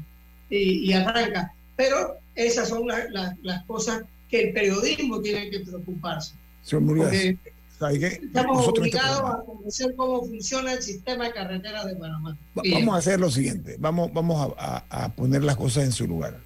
[0.48, 1.53] y, y arranca.
[1.77, 6.35] Pero esas son las cosas que el periodismo tiene que preocuparse.
[6.71, 7.38] Porque
[7.79, 12.37] estamos este obligados a conocer cómo funciona el sistema de carreteras de Panamá.
[12.55, 16.41] Vamos a hacer lo siguiente, vamos, vamos a, poner las cosas en su lugar.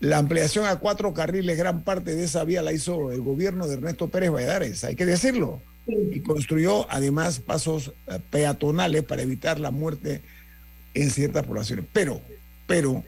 [0.00, 3.74] La ampliación a cuatro carriles, gran parte de esa vía la hizo el gobierno de
[3.74, 5.62] Ernesto Pérez Valladares, hay que decirlo.
[5.86, 10.20] Y construyó además pasos eh, peatonales para evitar la muerte
[10.94, 11.86] en ciertas poblaciones.
[11.92, 12.20] Pero,
[12.66, 13.04] pero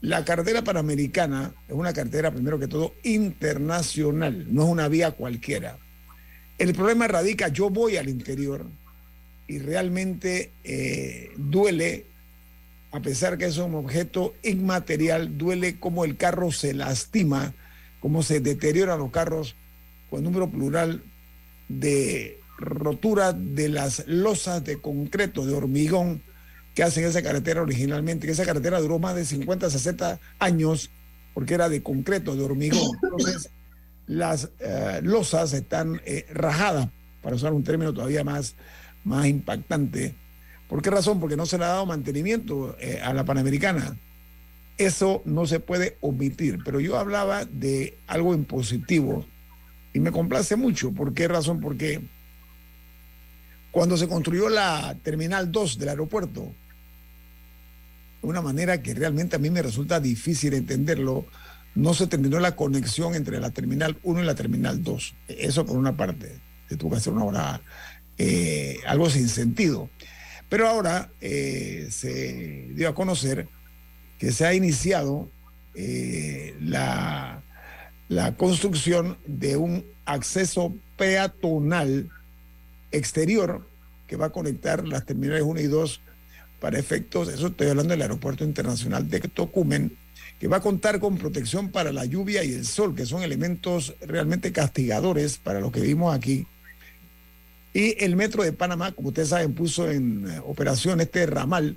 [0.00, 5.78] la carretera panamericana es una carretera, primero que todo, internacional, no es una vía cualquiera.
[6.58, 8.66] El problema radica, yo voy al interior
[9.48, 12.06] y realmente eh, duele,
[12.92, 17.54] a pesar que es un objeto inmaterial, duele como el carro se lastima,
[18.00, 19.54] cómo se deterioran los carros
[20.10, 21.02] con número plural
[21.68, 26.22] de rotura de las losas de concreto, de hormigón,
[26.76, 30.90] que hacen esa carretera originalmente, que esa carretera duró más de 50, 60 años
[31.32, 32.90] porque era de concreto, de hormigón.
[33.02, 33.50] Entonces,
[34.06, 36.90] las eh, losas están eh, rajadas,
[37.22, 38.56] para usar un término todavía más,
[39.04, 40.14] más impactante.
[40.68, 41.18] ¿Por qué razón?
[41.18, 43.96] Porque no se le ha dado mantenimiento eh, a la Panamericana.
[44.76, 49.24] Eso no se puede omitir, pero yo hablaba de algo impositivo
[49.94, 50.92] y me complace mucho.
[50.92, 51.58] ¿Por qué razón?
[51.58, 52.02] Porque
[53.70, 56.52] cuando se construyó la Terminal 2 del aeropuerto,
[58.22, 61.26] una manera que realmente a mí me resulta difícil entenderlo,
[61.74, 65.14] no se terminó la conexión entre la Terminal 1 y la Terminal 2.
[65.28, 67.60] Eso por una parte, se tuvo que hacer una hora,
[68.18, 69.90] eh, algo sin sentido.
[70.48, 73.48] Pero ahora eh, se dio a conocer
[74.18, 75.30] que se ha iniciado
[75.74, 77.42] eh, la,
[78.08, 82.10] la construcción de un acceso peatonal
[82.90, 83.68] exterior
[84.06, 86.00] que va a conectar las terminales 1 y 2
[86.60, 89.96] para efectos, eso estoy hablando del Aeropuerto Internacional de Tocumen,
[90.38, 93.94] que va a contar con protección para la lluvia y el sol, que son elementos
[94.00, 96.46] realmente castigadores para los que vivimos aquí.
[97.72, 101.76] Y el Metro de Panamá, como ustedes saben, puso en operación este ramal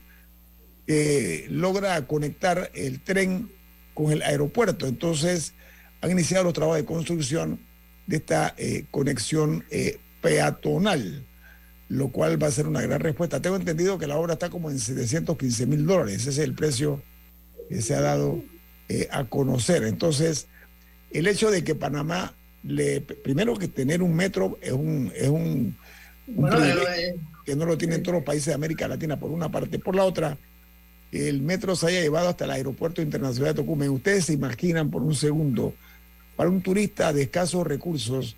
[0.87, 3.51] que logra conectar el tren
[3.93, 4.87] con el aeropuerto.
[4.87, 5.53] Entonces,
[6.01, 7.59] han iniciado los trabajos de construcción
[8.07, 11.25] de esta eh, conexión eh, peatonal
[11.89, 13.41] lo cual va a ser una gran respuesta.
[13.41, 17.01] Tengo entendido que la obra está como en 715 mil dólares, ese es el precio
[17.67, 18.41] que se ha dado
[18.87, 19.83] eh, a conocer.
[19.83, 20.47] Entonces,
[21.11, 25.75] el hecho de que Panamá, le, primero que tener un metro es un, es un,
[27.45, 29.79] que no lo tienen todos los países de América Latina, por una parte.
[29.79, 30.37] Por la otra,
[31.11, 33.89] el metro se haya llevado hasta el aeropuerto internacional de Tocumen.
[33.89, 35.73] Ustedes se imaginan por un segundo,
[36.35, 38.35] para un turista de escasos recursos,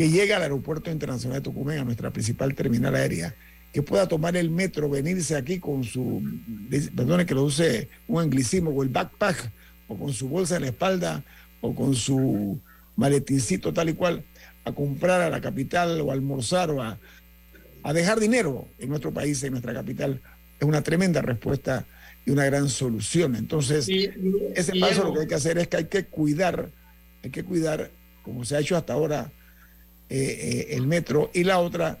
[0.00, 3.34] que llegue al aeropuerto internacional de Tucumán, a nuestra principal terminal aérea,
[3.70, 6.22] que pueda tomar el metro, venirse aquí con su,
[6.96, 9.52] perdone que lo use un anglicismo, o el backpack,
[9.88, 11.22] o con su bolsa en la espalda,
[11.60, 12.58] o con su
[12.96, 14.24] maletincito tal y cual,
[14.64, 16.98] a comprar a la capital o a almorzar o a,
[17.82, 20.22] a dejar dinero en nuestro país, en nuestra capital,
[20.58, 21.84] es una tremenda respuesta
[22.24, 23.36] y una gran solución.
[23.36, 26.70] Entonces, ese paso lo que hay que hacer es que hay que cuidar,
[27.22, 27.90] hay que cuidar,
[28.22, 29.30] como se ha hecho hasta ahora,
[30.10, 31.98] eh, eh, el metro y la otra,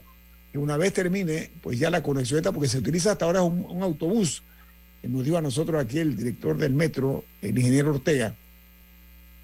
[0.52, 3.82] que una vez termine, pues ya la conexión está, porque se utiliza hasta ahora un,
[3.82, 4.42] autobús.
[5.02, 8.34] Nos dijo a nosotros aquí el director del metro, el ingeniero Ortega,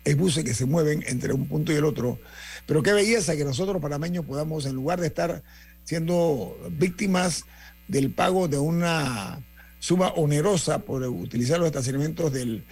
[0.05, 2.19] es buses que se mueven entre un punto y el otro.
[2.67, 5.43] Pero qué belleza que nosotros panameños podamos, en lugar de estar
[5.85, 7.45] siendo víctimas
[7.89, 9.41] del pago de una
[9.79, 12.65] suma onerosa por utilizar los estacionamientos del,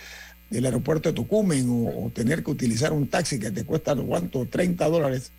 [0.51, 4.47] aeropuerto de Tucumán o, tener que utilizar un taxi que te cuesta, ¿cuánto?
[4.47, 5.31] 30 dólares.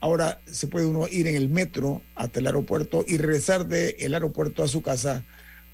[0.00, 4.62] Ahora se puede uno ir en el metro hasta el aeropuerto y regresar del aeropuerto
[4.62, 5.24] a su casa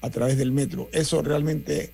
[0.01, 0.89] a través del metro.
[0.91, 1.91] Eso realmente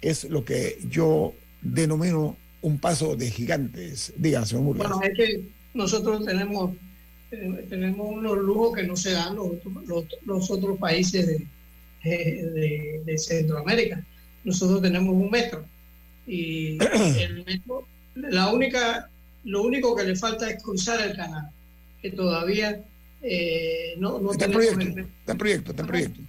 [0.00, 4.12] es lo que yo denomino un paso de gigantes.
[4.16, 4.76] Dígase, señor.
[4.76, 6.74] Bueno, es que nosotros tenemos,
[7.30, 9.52] eh, tenemos unos lujos que no se dan los,
[10.24, 14.04] los, otros países de, de, Centroamérica.
[14.44, 15.64] Nosotros tenemos un metro
[16.26, 16.78] y
[17.20, 19.10] el metro, la única,
[19.44, 21.50] lo único que le falta es cruzar el canal,
[22.02, 22.84] que todavía
[23.22, 24.66] eh, no, no está tenemos.
[24.66, 26.20] Proyecto, está en proyecto, está en proyecto.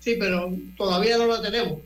[0.00, 1.78] Sí, pero todavía no lo tenemos.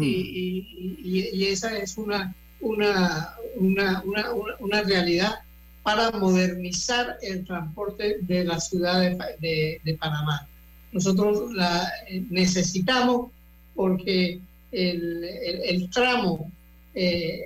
[0.00, 0.66] y,
[1.02, 4.24] y, y, esa es una, una, una, una,
[4.58, 5.36] una realidad
[5.82, 9.00] para modernizar el transporte de la ciudad
[9.40, 10.46] de, de, Panamá.
[10.92, 13.30] Nosotros la eh, necesitamos
[13.74, 14.40] porque
[14.72, 16.50] el, el, tramo
[16.94, 17.44] eh,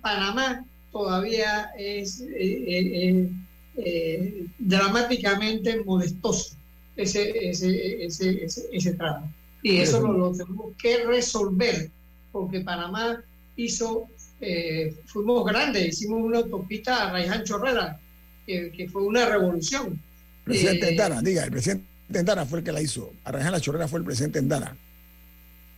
[0.00, 3.30] Panamá todavía es eh, eh,
[4.58, 6.56] dramáticamente molestoso
[6.96, 9.32] ese, ese, ese, ese, tramo.
[9.62, 11.90] Y eso lo, lo tenemos que resolver
[12.32, 13.22] porque Panamá
[13.56, 14.08] hizo
[14.40, 18.00] eh, fuimos grandes, hicimos una autopista a Raiján Chorrera,
[18.46, 20.00] que, fue una revolución.
[20.44, 23.12] presidente eh, Endara, diga, el presidente Endara fue el que la hizo.
[23.24, 24.76] A La Chorrera fue el presidente Endara.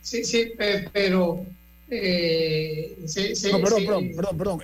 [0.01, 0.53] Sí, sí,
[0.91, 1.45] pero...
[1.95, 2.97] Eh,
[3.51, 4.59] no, perdón, perdón, perdón, perdón,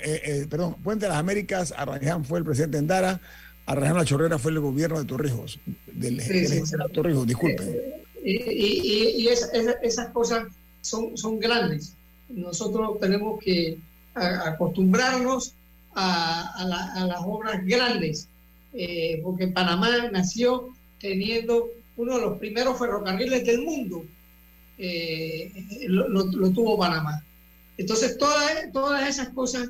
[0.50, 3.22] perdón, Puente de las Américas, Arraján fue el presidente Endara,
[3.66, 6.62] Arraján La Chorrera fue el gobierno de Torrijos, del, sí,
[6.94, 7.82] Torrijos, disculpen.
[8.24, 10.46] y, esas cosas
[10.82, 11.94] son, son grandes.
[12.30, 13.78] Nosotros tenemos que
[14.16, 15.54] acostumbrarnos
[15.96, 18.28] a, las obras grandes,
[18.74, 20.70] eh, porque Panamá nació
[21.00, 24.04] teniendo uno de los primeros ferrocarriles del mundo,
[24.80, 27.24] eh, lo, tuvo Panamá.
[27.78, 29.70] Entonces, todas, todas esas cosas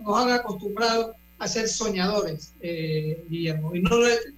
[0.00, 3.90] nos han acostumbrado a ser soñadores, eh, Guillermo, y no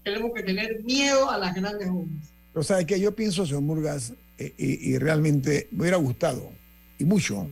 [0.03, 2.33] tenemos que tener miedo a las grandes obras.
[2.53, 6.51] Pero sabe que yo pienso, señor Murgas, y, y realmente me hubiera gustado,
[6.99, 7.51] y mucho,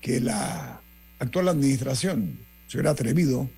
[0.00, 0.80] que la
[1.18, 2.38] actual administración
[2.68, 3.48] se hubiera atrevido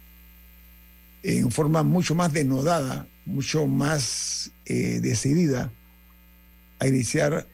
[1.22, 5.72] en forma mucho más denodada, mucho más eh, decidida
[6.79, 7.47] a iniciar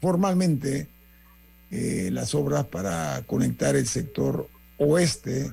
[0.00, 0.88] formalmente
[1.70, 4.48] eh, las obras para conectar el sector
[4.78, 5.52] oeste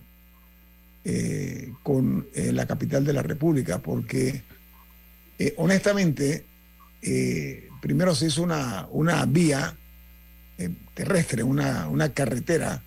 [1.03, 4.43] eh, con la capital de la República, porque
[5.57, 6.45] honestamente
[7.85, 9.75] primero se hizo una, una vía
[10.57, 12.81] eh, terrestre, una, una, carretera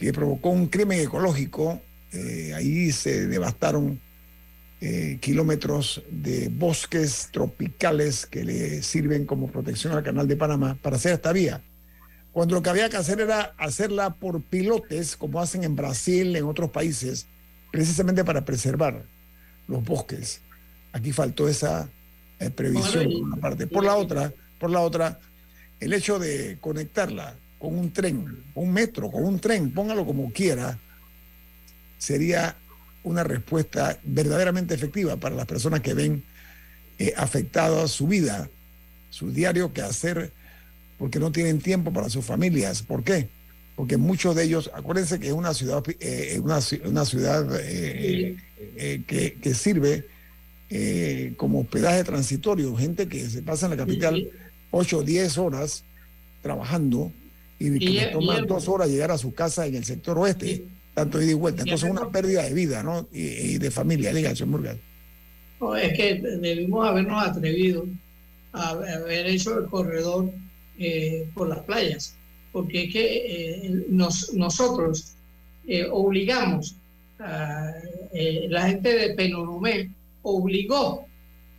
[0.00, 1.80] que provocó un crimen ecológico.
[2.12, 4.00] Eh, ahí se devastaron
[4.80, 10.96] eh, kilómetros de bosques tropicales que le sirven como protección al canal de Panamá para
[10.96, 11.62] hacer esta vía.
[12.32, 16.44] Cuando lo que había que hacer era hacerla por pilotes, como hacen en Brasil, en
[16.44, 17.26] otros países,
[17.72, 19.04] precisamente para preservar
[19.66, 20.42] los bosques.
[20.92, 21.88] Aquí faltó esa
[22.54, 23.66] previsión por una parte.
[23.66, 25.18] Por la otra, por la otra,
[25.80, 30.78] el hecho de conectarla con un tren, un metro, con un tren, póngalo como quiera,
[31.98, 32.56] sería
[33.06, 36.24] una respuesta verdaderamente efectiva para las personas que ven
[36.98, 38.50] eh, afectada su vida,
[39.10, 40.32] su diario que hacer,
[40.98, 42.82] porque no tienen tiempo para sus familias.
[42.82, 43.28] ¿Por qué?
[43.76, 46.60] Porque muchos de ellos, acuérdense que es una ciudad, eh, una,
[47.04, 48.36] ciudad eh,
[49.06, 50.04] que, que, sirve
[51.36, 54.28] como hospedaje transitorio, gente que se pasa en la capital
[54.72, 55.84] 8 o 10 horas
[56.42, 57.12] trabajando
[57.60, 60.64] y, que le toma dos horas llegar a su casa en el sector oeste,
[60.96, 61.62] tanto ida y vuelta.
[61.62, 63.06] Entonces es una pérdida de vida ¿no?
[63.12, 64.76] y, de familia, dígase, Murgas.
[65.80, 67.86] es que debimos habernos atrevido
[68.52, 70.30] a haber hecho el corredor
[70.78, 72.16] eh, por las playas,
[72.50, 75.12] porque es que eh, nosotros
[75.68, 76.74] eh, obligamos
[77.18, 77.72] a
[78.48, 79.90] la gente de Penonomé
[80.22, 81.06] obligó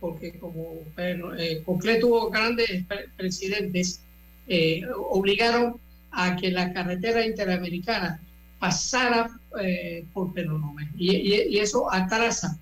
[0.00, 1.62] porque como eh,
[2.00, 2.84] tuvo grandes
[3.16, 4.00] presidentes,
[4.46, 5.76] eh, obligaron
[6.10, 8.20] a que la carretera interamericana
[8.58, 9.30] pasara
[9.60, 10.90] eh, por Penonomé.
[10.96, 12.58] Y, eso atrasa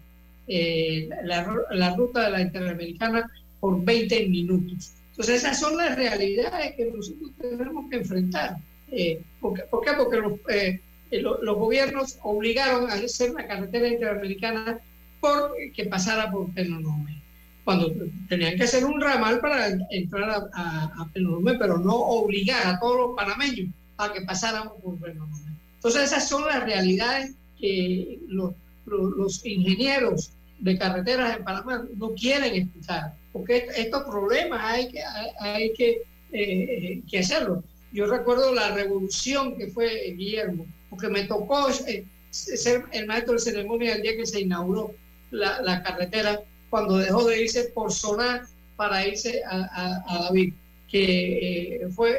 [0.49, 3.31] eh, la, ruta de la interamericana
[3.61, 4.93] por 20 minutos.
[5.11, 8.57] Entonces esas son las realidades que nosotros tenemos que enfrentar.
[8.93, 9.63] Eh, ¿por, qué?
[9.97, 10.81] Porque los, eh,
[11.11, 14.79] los, gobiernos obligaron a hacer la carretera interamericana
[15.21, 17.23] por que pasara por Penonomé.
[17.65, 17.93] Cuando
[18.29, 23.17] tenían que hacer un ramal para entrar a, a, pero no obligar a todos los
[23.17, 25.46] panameños a que pasaran por Penonomé.
[25.87, 28.55] Entonces esas son las realidades que los,
[28.87, 35.01] los, ingenieros de carreteras en Panamá no quieren escuchar, porque estos problemas hay que,
[35.39, 37.63] hay, que, eh, que hacerlo.
[37.93, 43.39] Yo recuerdo la revolución que fue Guillermo, porque me tocó eh, ser el maestro de
[43.39, 44.93] ceremonia el día que se inauguró
[45.31, 50.53] la, la carretera, cuando dejó de irse por zona para irse a, a, David,
[50.89, 52.19] que eh, fue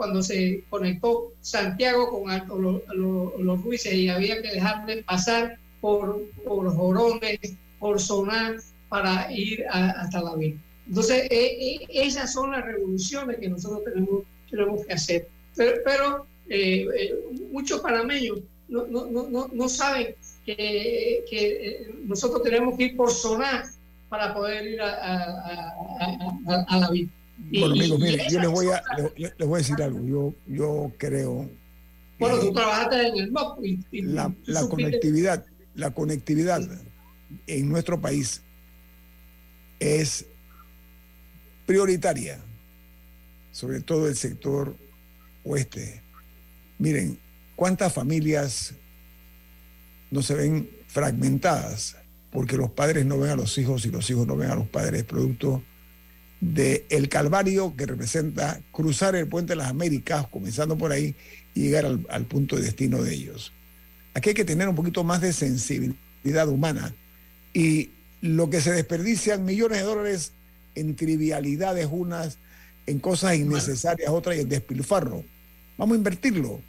[0.00, 2.08] cuando se conectó Santiago
[2.48, 2.82] con
[3.38, 7.38] los Ruices y había que dejarle pasar por, por Jorones,
[7.78, 8.56] por Sonar,
[8.88, 10.58] para ir hasta la vida.
[10.88, 15.28] Entonces, e, e, esas son las revoluciones que nosotros tenemos, tenemos que hacer.
[15.54, 17.14] Pero, eh, eh,
[17.52, 18.38] muchos panameños
[18.68, 20.14] no, no, no, no saben
[20.46, 23.66] que, que, eh, nosotros tenemos que ir por Sonar
[24.08, 27.10] para poder ir a, a, a la vida.
[27.48, 28.82] Bueno, amigos, miren, yo les voy, a,
[29.16, 30.04] les, voy a decir algo.
[30.04, 31.50] Yo, yo creo.
[32.18, 33.64] Bueno, tú trabajaste en el MOP.
[33.64, 36.60] Y, la, la conectividad, la conectividad
[37.46, 38.42] en nuestro país
[39.78, 40.26] es
[41.66, 42.40] prioritaria,
[43.52, 44.76] sobre todo el sector
[45.44, 46.02] oeste.
[46.78, 47.18] Miren,
[47.56, 48.74] cuántas familias
[50.10, 51.96] no se ven fragmentadas
[52.30, 54.68] porque los padres no ven a los hijos y los hijos no ven a los
[54.68, 55.62] padres, producto
[56.40, 61.14] del el calvario que representa cruzar el puente de las Américas, comenzando por ahí,
[61.54, 63.52] y llegar al, punto de destino de ellos.
[64.14, 66.94] Aquí hay que tener un poquito más de sensibilidad humana
[67.52, 70.32] y lo que se desperdician millones de dólares
[70.74, 72.38] en trivialidades unas,
[72.86, 75.24] en cosas innecesarias otras y en despilfarro.
[75.76, 76.60] Vamos a invertirlo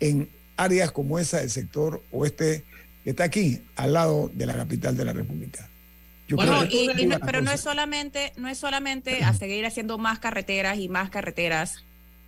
[0.00, 2.64] en áreas como esa del sector oeste
[3.04, 5.68] que está aquí, al lado de la capital de la República
[6.36, 6.64] bueno,
[7.24, 11.84] pero no es solamente, no es solamente a seguir haciendo más carreteras y más carreteras.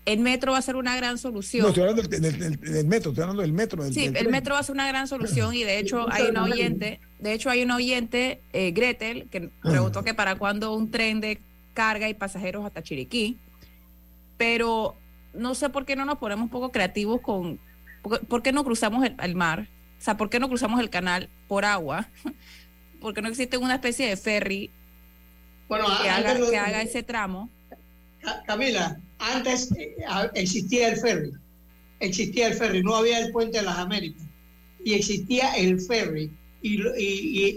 [0.06, 1.62] El metro va a ser una gran solución.
[1.62, 3.82] No, estoy hablando del, metro, estoy hablando del metro.
[3.92, 7.00] sí, el metro va a ser una gran solución y de hecho hay una oyente,
[7.18, 11.40] de hecho hay un oyente, eh, Gretel, que preguntó que para cuándo un tren de
[11.74, 13.36] carga y pasajeros hasta Chiriquí,
[14.38, 14.96] pero
[15.34, 17.60] no sé por qué no nos ponemos un poco creativos con,
[18.02, 21.66] por, qué no cruzamos el mar, o sea, por qué no cruzamos el canal por
[21.66, 22.08] agua
[23.00, 24.70] porque no existe una especie de ferry
[25.68, 26.08] bueno, que,
[26.58, 27.48] haga, ese tramo.
[28.46, 29.94] Camila, antes eh,
[30.34, 31.32] existía el ferry,
[32.00, 34.26] existía el ferry, no había el puente de las Américas,
[34.84, 36.30] y existía el ferry,
[36.60, 36.82] y,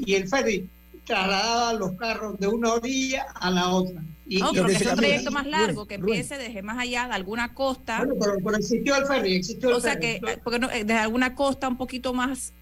[0.06, 0.70] y, el ferry
[1.06, 4.02] trasladaba los carros de una orilla a la otra.
[4.28, 7.14] Y, no, pero que es un proyecto más largo, que empiece desde más allá de
[7.14, 7.98] alguna costa.
[8.06, 11.68] Bueno, pero, existió el ferry, existió el o sea que, porque no, desde alguna costa
[11.68, 12.54] un poquito más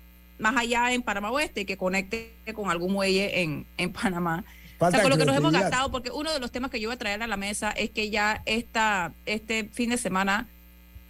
[0.41, 4.43] más allá en Panamá Oeste que conecte con algún muelle en, en Panamá.
[4.79, 6.89] o sea, con lo que nos hemos gastado, porque uno de los temas que yo
[6.89, 10.49] voy a traer a la mesa es que ya esta, este fin de semana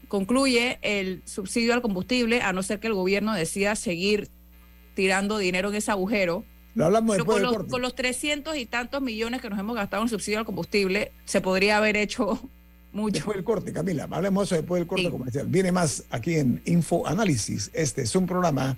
[0.10, 4.30] concluye el subsidio al combustible, a no ser que el gobierno decida seguir
[4.94, 6.44] tirando dinero en ese agujero.
[6.76, 10.04] Lo hablamos después con, los, con los 300 y tantos millones que nos hemos gastado
[10.04, 12.42] en subsidio al combustible, se podría haber hecho
[12.92, 13.14] mucho.
[13.14, 15.48] Después del corte, Camila, hablemos eso después del corte comercial.
[15.48, 17.72] Viene más aquí en Info Análisis.
[17.74, 18.78] Este es un programa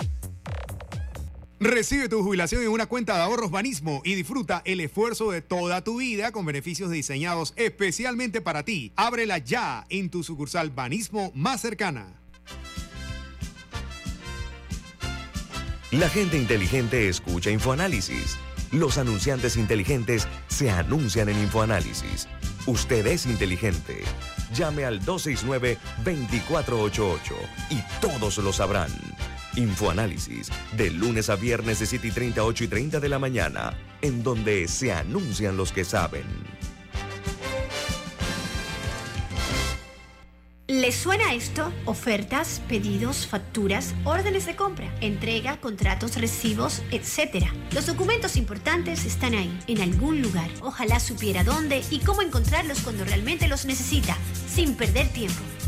[1.63, 5.83] Recibe tu jubilación en una cuenta de ahorros Banismo y disfruta el esfuerzo de toda
[5.83, 8.93] tu vida con beneficios diseñados especialmente para ti.
[8.95, 12.19] Ábrela ya en tu sucursal Banismo más cercana.
[15.91, 18.39] La gente inteligente escucha InfoAnálisis.
[18.71, 22.27] Los anunciantes inteligentes se anuncian en InfoAnálisis.
[22.65, 23.99] Usted es inteligente.
[24.55, 27.19] Llame al 269-2488
[27.69, 28.89] y todos lo sabrán.
[29.55, 33.73] Infoanálisis, de lunes a viernes de 7 y 30, 8 y 30 de la mañana,
[34.01, 36.23] en donde se anuncian los que saben.
[40.71, 41.69] ¿Les suena esto?
[41.83, 47.45] Ofertas, pedidos, facturas, órdenes de compra, entrega, contratos, recibos, etc.
[47.73, 50.49] Los documentos importantes están ahí, en algún lugar.
[50.61, 55.41] Ojalá supiera dónde y cómo encontrarlos cuando realmente los necesita, sin perder tiempo.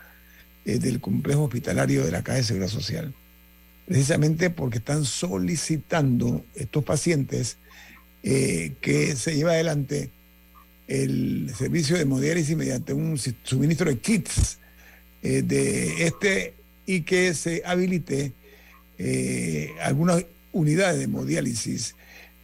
[0.64, 3.14] eh, del complejo hospitalario de la Caja de Seguridad Social,
[3.89, 7.57] precisamente porque están solicitando estos pacientes
[8.22, 10.11] eh, que se lleve adelante
[10.89, 14.59] el servicio de hemodiálisis mediante un suministro de kits
[15.22, 16.53] eh, de este
[16.84, 18.34] y que se habilite
[18.99, 20.22] eh, algunas
[20.53, 21.95] unidades de hemodiálisis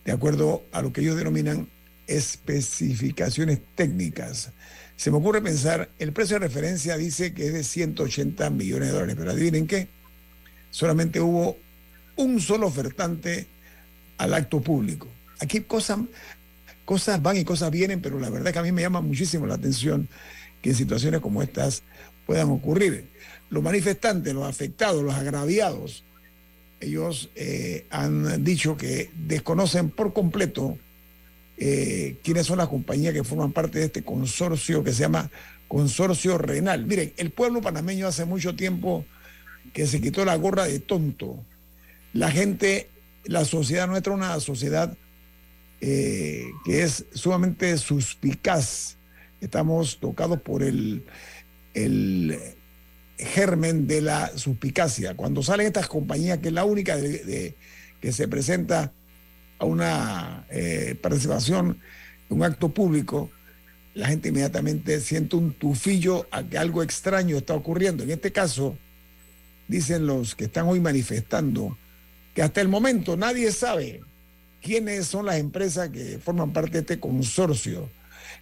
[0.07, 1.69] de acuerdo a lo que ellos denominan
[2.07, 4.51] especificaciones técnicas.
[4.97, 8.95] Se me ocurre pensar, el precio de referencia dice que es de 180 millones de
[8.95, 9.89] dólares, pero adivinen qué,
[10.75, 11.57] solamente hubo
[12.17, 13.47] un solo ofertante
[14.19, 15.07] al acto público.
[15.39, 16.01] Aquí cosas,
[16.85, 19.55] cosas van y cosas vienen, pero la verdad que a mí me llama muchísimo la
[19.55, 20.09] atención
[20.61, 21.85] que en situaciones como estas
[22.27, 23.07] puedan ocurrir.
[23.51, 26.03] Los manifestantes, los afectados, los agraviados,
[26.81, 30.77] ellos eh, han dicho que desconocen por completo
[31.57, 35.31] eh, quiénes son las compañías que forman parte de este consorcio que se llama
[35.69, 36.85] Consorcio Renal.
[36.85, 39.05] Miren, el pueblo panameño hace mucho tiempo
[39.75, 41.45] que se quitó la gorra de tonto.
[42.15, 42.89] La gente,
[43.25, 44.97] la sociedad nuestra, una sociedad
[45.83, 48.97] eh, que es sumamente suspicaz.
[49.43, 51.05] Estamos tocados por el,
[51.75, 52.39] el
[53.19, 55.15] germen de la suspicacia.
[55.15, 58.93] Cuando salen estas compañías, que es la única que se presenta
[59.59, 61.81] a una eh, participación
[62.29, 63.31] un acto público,
[63.95, 68.03] la gente inmediatamente siente un tufillo a que algo extraño está ocurriendo.
[68.03, 68.77] En este caso,
[69.69, 71.77] dicen los que están hoy manifestando
[72.35, 74.03] que hasta el momento nadie sabe
[74.61, 77.89] quiénes son las empresas que forman parte de este consorcio.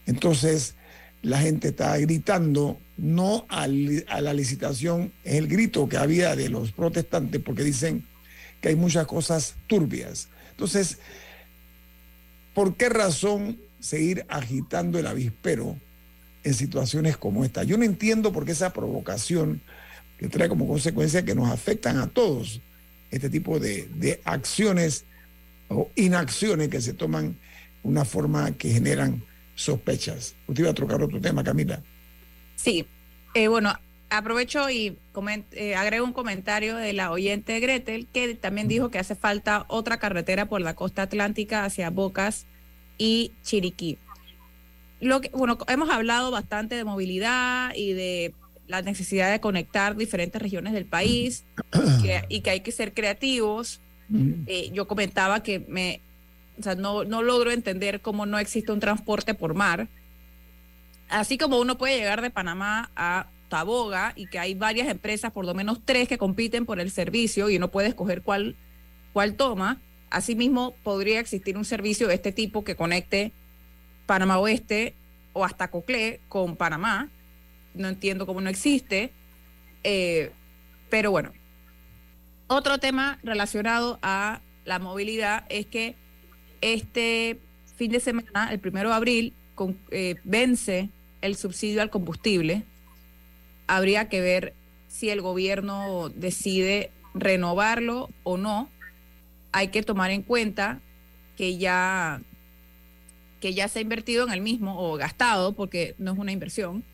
[0.07, 0.75] Entonces,
[1.21, 6.73] la gente está gritando no a la licitación, es el grito que había de los
[6.73, 8.07] protestantes porque dicen
[8.61, 10.29] que hay muchas cosas turbias.
[10.53, 10.99] Entonces,
[12.55, 15.77] ¿por qué razón seguir agitando el avispero
[16.45, 17.65] en situaciones como esta?
[17.65, 19.61] Yo no entiendo por qué esa provocación
[20.23, 22.61] que trae como consecuencia que nos afectan a todos
[23.11, 25.05] este tipo de, de acciones
[25.69, 27.41] o inacciones que se toman
[27.83, 29.25] una forma que generan
[29.57, 30.37] sospechas.
[30.47, 31.83] Usted iba a trocar otro tema, Camila.
[32.55, 32.87] Sí,
[33.35, 33.75] eh, bueno,
[34.11, 34.97] aprovecho y
[35.51, 39.99] eh, agrego un comentario de la oyente Gretel, que también dijo que hace falta otra
[39.99, 42.47] carretera por la costa atlántica hacia Bocas
[42.97, 43.99] y Chiriquí.
[45.01, 48.35] Lo que, bueno, hemos hablado bastante de movilidad y de
[48.69, 51.45] la necesidad de conectar diferentes regiones del país
[52.03, 53.81] que- y que hay que ser creativos.
[54.47, 56.01] Eh, yo comentaba que me,
[56.59, 59.89] o sea, no, no logro entender cómo no existe un transporte por mar.
[61.09, 65.45] Así como uno puede llegar de Panamá a Taboga y que hay varias empresas, por
[65.45, 68.57] lo menos tres, que compiten por el servicio y uno puede escoger cuál,
[69.13, 69.79] cuál toma.
[70.11, 73.33] Asimismo, podría existir un servicio de este tipo que conecte
[74.07, 74.95] Panamá Oeste
[75.33, 77.11] o hasta Coclé con Panamá.
[77.75, 79.13] No entiendo cómo no existe.
[79.85, 80.33] Eh,
[80.91, 81.33] pero bueno,
[82.47, 85.97] otro tema relacionado a la movilidad es que
[86.61, 87.41] este
[87.77, 89.35] fin de semana, el primero de abril,
[89.91, 92.65] eh, vence el subsidio al combustible.
[93.67, 94.55] Habría que ver
[94.89, 98.69] si el gobierno decide renovarlo o no.
[99.53, 100.81] Hay que tomar en cuenta
[101.37, 102.21] que ya
[103.41, 106.85] que ya se ha invertido en el mismo o gastado, porque no es una inversión,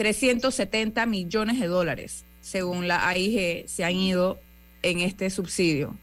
[0.00, 4.40] 370 millones de dólares, según la AIG, se han ido
[4.80, 5.94] en este subsidio.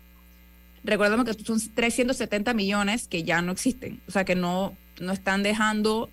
[0.84, 5.42] recordemos que son 370 millones que ya no existen, o sea que no, no están
[5.42, 6.12] dejando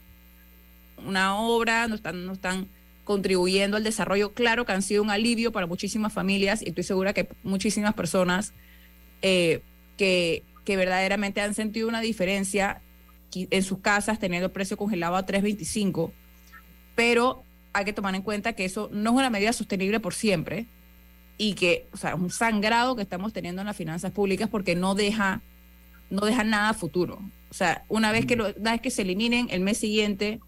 [1.04, 2.68] una obra, no están, no están
[3.04, 4.32] contribuyendo al desarrollo.
[4.32, 8.54] Claro que han sido un alivio para muchísimas familias y estoy segura que muchísimas personas
[9.20, 9.60] eh,
[9.98, 12.80] que, que verdaderamente han sentido una diferencia
[13.34, 16.12] en sus casas teniendo el precio congelado a 3.25,
[16.94, 17.44] pero
[17.74, 20.66] hay que tomar en cuenta que eso no es una medida sostenible por siempre
[21.36, 24.76] y que, o sea, es un sangrado que estamos teniendo en las finanzas públicas porque
[24.76, 25.42] no deja,
[26.08, 27.18] no deja nada a futuro.
[27.50, 30.40] O sea, una vez que, lo, una vez que se eliminen, el mes siguiente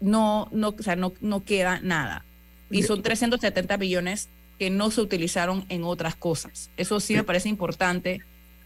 [0.00, 2.24] no, no, o sea, no, no queda nada.
[2.70, 6.70] Y son 370 millones que no se utilizaron en otras cosas.
[6.78, 8.22] Eso sí me parece importante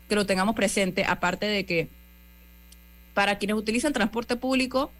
[0.08, 1.88] que lo tengamos presente, aparte de que
[3.14, 4.92] para quienes utilizan transporte público,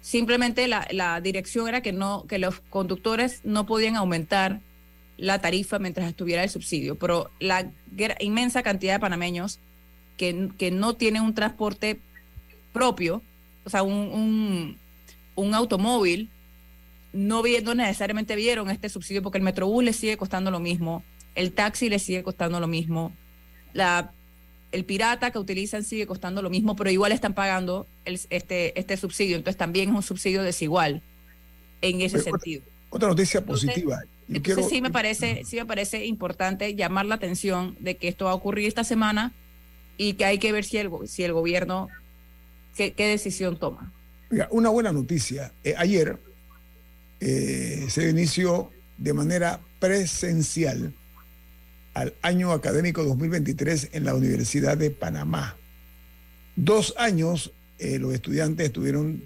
[0.00, 4.60] simplemente la, la dirección era que no, que los conductores no podían aumentar
[5.16, 7.70] la tarifa mientras estuviera el subsidio, pero la
[8.20, 9.60] inmensa cantidad de panameños
[10.16, 12.00] que, que no tienen un transporte
[12.72, 13.22] propio,
[13.64, 14.78] o sea, un, un,
[15.34, 16.30] un automóvil,
[17.12, 21.02] no, no necesariamente vieron este subsidio porque el Metrobús les sigue costando lo mismo,
[21.34, 23.12] el taxi les sigue costando lo mismo,
[23.74, 24.12] la,
[24.72, 28.96] el pirata que utilizan sigue costando lo mismo, pero igual están pagando el, este, este
[28.96, 31.02] subsidio, entonces también es un subsidio desigual
[31.80, 32.62] en ese sentido.
[32.90, 34.00] Otra noticia positiva.
[34.28, 38.32] Entonces, sí me parece, sí me parece importante llamar la atención de que esto va
[38.32, 39.32] a ocurrir esta semana
[39.96, 41.88] y que hay que ver si el, si el gobierno
[42.76, 43.92] qué, qué decisión toma.
[44.50, 45.52] una buena noticia.
[45.64, 46.18] Eh, ayer
[47.20, 50.94] eh, se inició de manera presencial
[51.94, 55.56] al año académico 2023 en la Universidad de Panamá.
[56.56, 59.24] Dos años eh, los estudiantes estuvieron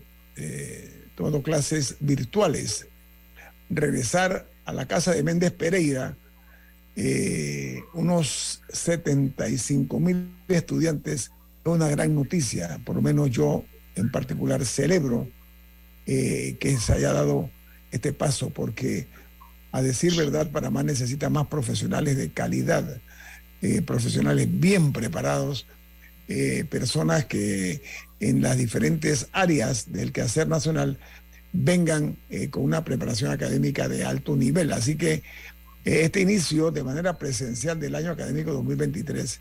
[1.15, 2.89] tomando clases virtuales.
[3.71, 6.17] Regresar a la casa de Méndez Pereira
[6.97, 11.31] eh, unos 75 mil estudiantes es
[11.65, 13.65] una gran noticia, por lo menos yo
[13.97, 15.29] en particular celebro
[16.07, 17.51] eh, que se haya dado
[17.91, 19.09] este paso, porque
[19.75, 23.01] a decir verdad, Panamá necesita más profesionales de calidad,
[23.63, 25.67] eh, profesionales bien preparados,
[26.71, 27.83] personas que
[28.19, 30.99] en las diferentes áreas del quehacer nacional
[31.55, 34.73] vengan eh, con una preparación académica de alto nivel.
[34.73, 35.23] Así que
[35.85, 39.41] eh, este inicio de manera presencial del año académico 2023,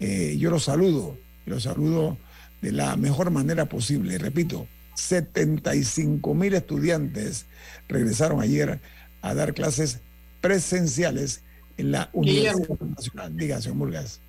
[0.00, 2.16] eh, yo lo saludo, lo saludo
[2.62, 4.16] de la mejor manera posible.
[4.18, 7.46] Repito, 75 mil estudiantes
[7.88, 8.80] regresaron ayer
[9.28, 10.00] a dar clases
[10.40, 11.42] presenciales
[11.76, 13.36] en la Universidad Nacional.
[13.36, 14.20] Diga, señor Murgas.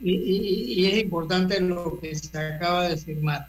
[0.00, 3.48] y, es importante lo que se acaba de firmar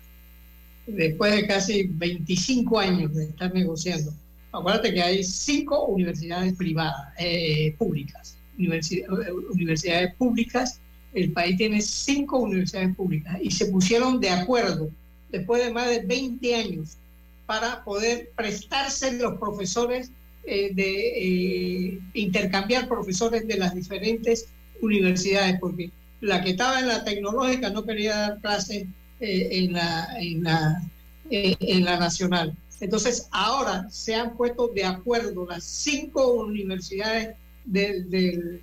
[0.88, 4.13] después de casi 25 años de estar negociando,
[4.51, 10.80] acuérdate que hay cinco universidades privadas, eh, públicas, universidades públicas,
[11.13, 14.89] el país tiene cinco universidades públicas y se pusieron de acuerdo
[15.32, 16.97] después de más de 20 años
[17.45, 20.11] para poder prestarse los profesores
[20.47, 24.47] eh, de eh, intercambiar profesores de las diferentes
[24.79, 25.89] universidades, porque
[26.21, 28.85] la que estaba en la tecnológica no quería dar clases
[29.19, 30.83] eh, en, la, en, la,
[31.31, 32.55] en la nacional.
[32.79, 37.35] Entonces, ahora se han puesto de acuerdo las cinco universidades
[37.65, 38.61] del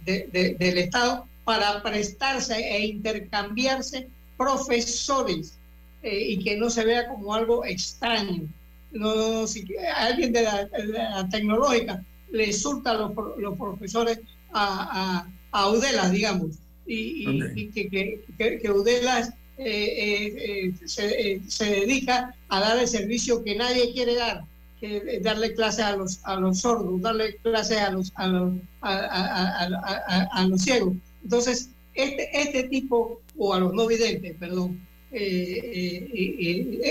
[0.61, 5.59] Estado para prestarse e intercambiarse profesores
[6.05, 8.47] y que no se vea como algo extraño.
[8.93, 9.65] No, si
[9.97, 14.21] alguien de la, tecnológica le surta a los, los profesores
[14.53, 21.43] a, a, a, Udelas, digamos, y, y, que, que, que, Udelas eh, eh, se, eh,
[21.47, 24.45] se, dedica a dar el servicio que nadie quiere dar,
[24.81, 30.47] que darle clase a los, a los sordos, darle clase a los, a los, a,
[30.49, 30.95] los ciegos.
[31.23, 34.81] Entonces, este, este tipo, o a los no videntes, perdón,
[35.13, 36.83] este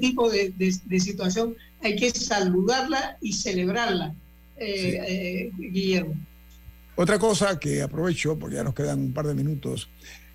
[0.00, 4.14] tipo de, de, situación hay que saludarla y celebrarla,
[5.56, 6.14] Guillermo.
[6.96, 9.88] Otra cosa que aprovecho, porque ya nos quedan un par de minutos,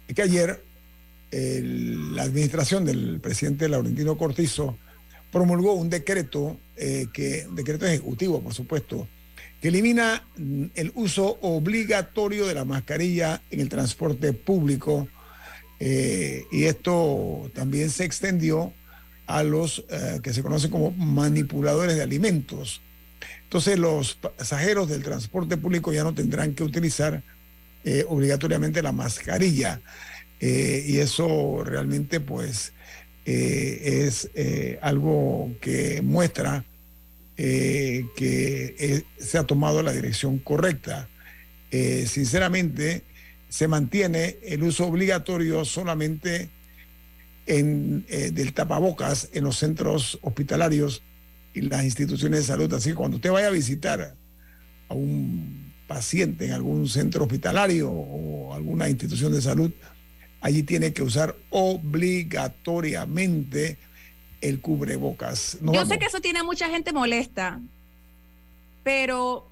[0.07, 0.63] es que ayer
[1.31, 4.77] la administración del presidente Laurentino Cortizo
[5.31, 9.07] promulgó un decreto, eh, que, decreto ejecutivo, por supuesto,
[9.59, 15.09] que elimina mm, el uso obligatorio de la mascarilla en el transporte público.
[15.79, 18.73] Eh, y esto también se extendió
[19.27, 22.81] a los eh, que se conocen como manipuladores de alimentos.
[23.43, 27.23] Entonces los pasajeros del transporte público ya no tendrán que utilizar
[28.07, 29.79] obligatoriamente la mascarilla.
[30.39, 32.73] Eh, y eso realmente pues
[33.25, 36.65] eh, es eh, algo que muestra
[37.37, 41.09] que se ha tomado la dirección correcta.
[41.69, 43.03] sinceramente,
[43.55, 46.49] se mantiene el uso obligatorio solamente
[47.45, 51.01] en, eh, del tapabocas en los centros hospitalarios
[51.53, 52.73] y las instituciones de salud.
[52.73, 54.13] Así que cuando usted vaya a visitar
[54.89, 59.71] a un paciente en algún centro hospitalario o alguna institución de salud,
[60.41, 63.77] allí tiene que usar obligatoriamente
[64.41, 65.59] el cubrebocas.
[65.61, 67.61] Yo sé que eso tiene a mucha gente molesta,
[68.83, 69.47] pero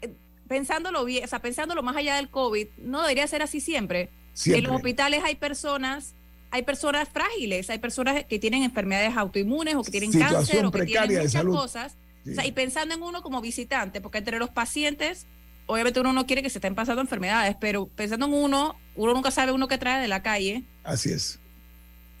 [0.00, 0.08] eh,
[0.48, 4.10] pensándolo bien, o sea, pensándolo más allá del COVID, no debería ser así siempre.
[4.32, 4.58] Siempre.
[4.58, 6.14] En los hospitales hay personas,
[6.50, 10.70] hay personas frágiles, hay personas que tienen enfermedades autoinmunes o que tienen Situación cáncer o
[10.70, 11.54] que tienen muchas salud.
[11.56, 11.96] cosas.
[12.24, 12.30] Sí.
[12.32, 15.26] O sea, y pensando en uno como visitante, porque entre los pacientes,
[15.66, 19.30] obviamente uno no quiere que se estén pasando enfermedades, pero pensando en uno, uno nunca
[19.30, 21.38] sabe uno que trae de la calle, Así es.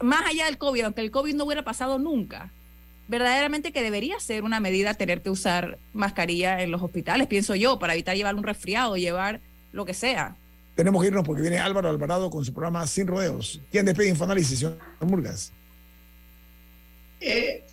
[0.00, 2.52] más allá del COVID, aunque el COVID no hubiera pasado nunca,
[3.08, 7.78] verdaderamente que debería ser una medida tener que usar mascarilla en los hospitales, pienso yo,
[7.78, 9.40] para evitar llevar un resfriado, llevar
[9.72, 10.36] lo que sea.
[10.74, 13.60] Tenemos que irnos porque viene Álvaro Alvarado con su programa Sin Rodeos.
[13.70, 15.52] ¿Quién despide Infoanálisis, señor Murgas?
[17.20, 17.64] Eh,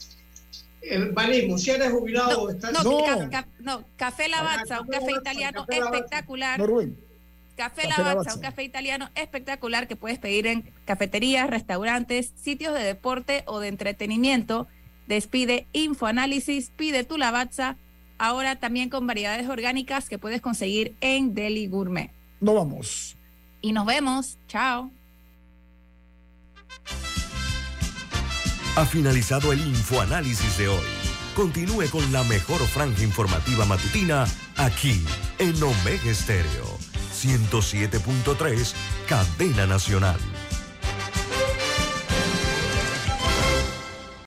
[0.81, 2.71] el banismo, si eres jubilado, estás...
[2.73, 3.05] No, No.
[3.05, 6.59] ca- ca- no, Café Lavazza, un Café italiano Café espectacular.
[6.59, 6.97] No, Rubén.
[7.55, 8.35] Café Café Lavazza.
[8.35, 13.67] un café italiano espectacular que puedes pedir en cafeterías, restaurantes, sitios de deporte o de
[13.67, 14.67] entretenimiento.
[15.07, 17.77] Despide Infoanálisis, pide tu Lavazza,
[18.17, 22.11] ahora también con variedades orgánicas que puedes conseguir en Deli Gourmet.
[22.39, 23.17] No vamos.
[23.61, 24.91] Y nos vemos, chao.
[28.75, 30.85] Ha finalizado el infoanálisis de hoy.
[31.35, 34.25] Continúe con la mejor franja informativa matutina
[34.57, 35.03] aquí
[35.39, 36.77] en Omega Estéreo
[37.21, 38.73] 107.3,
[39.07, 40.17] Cadena Nacional.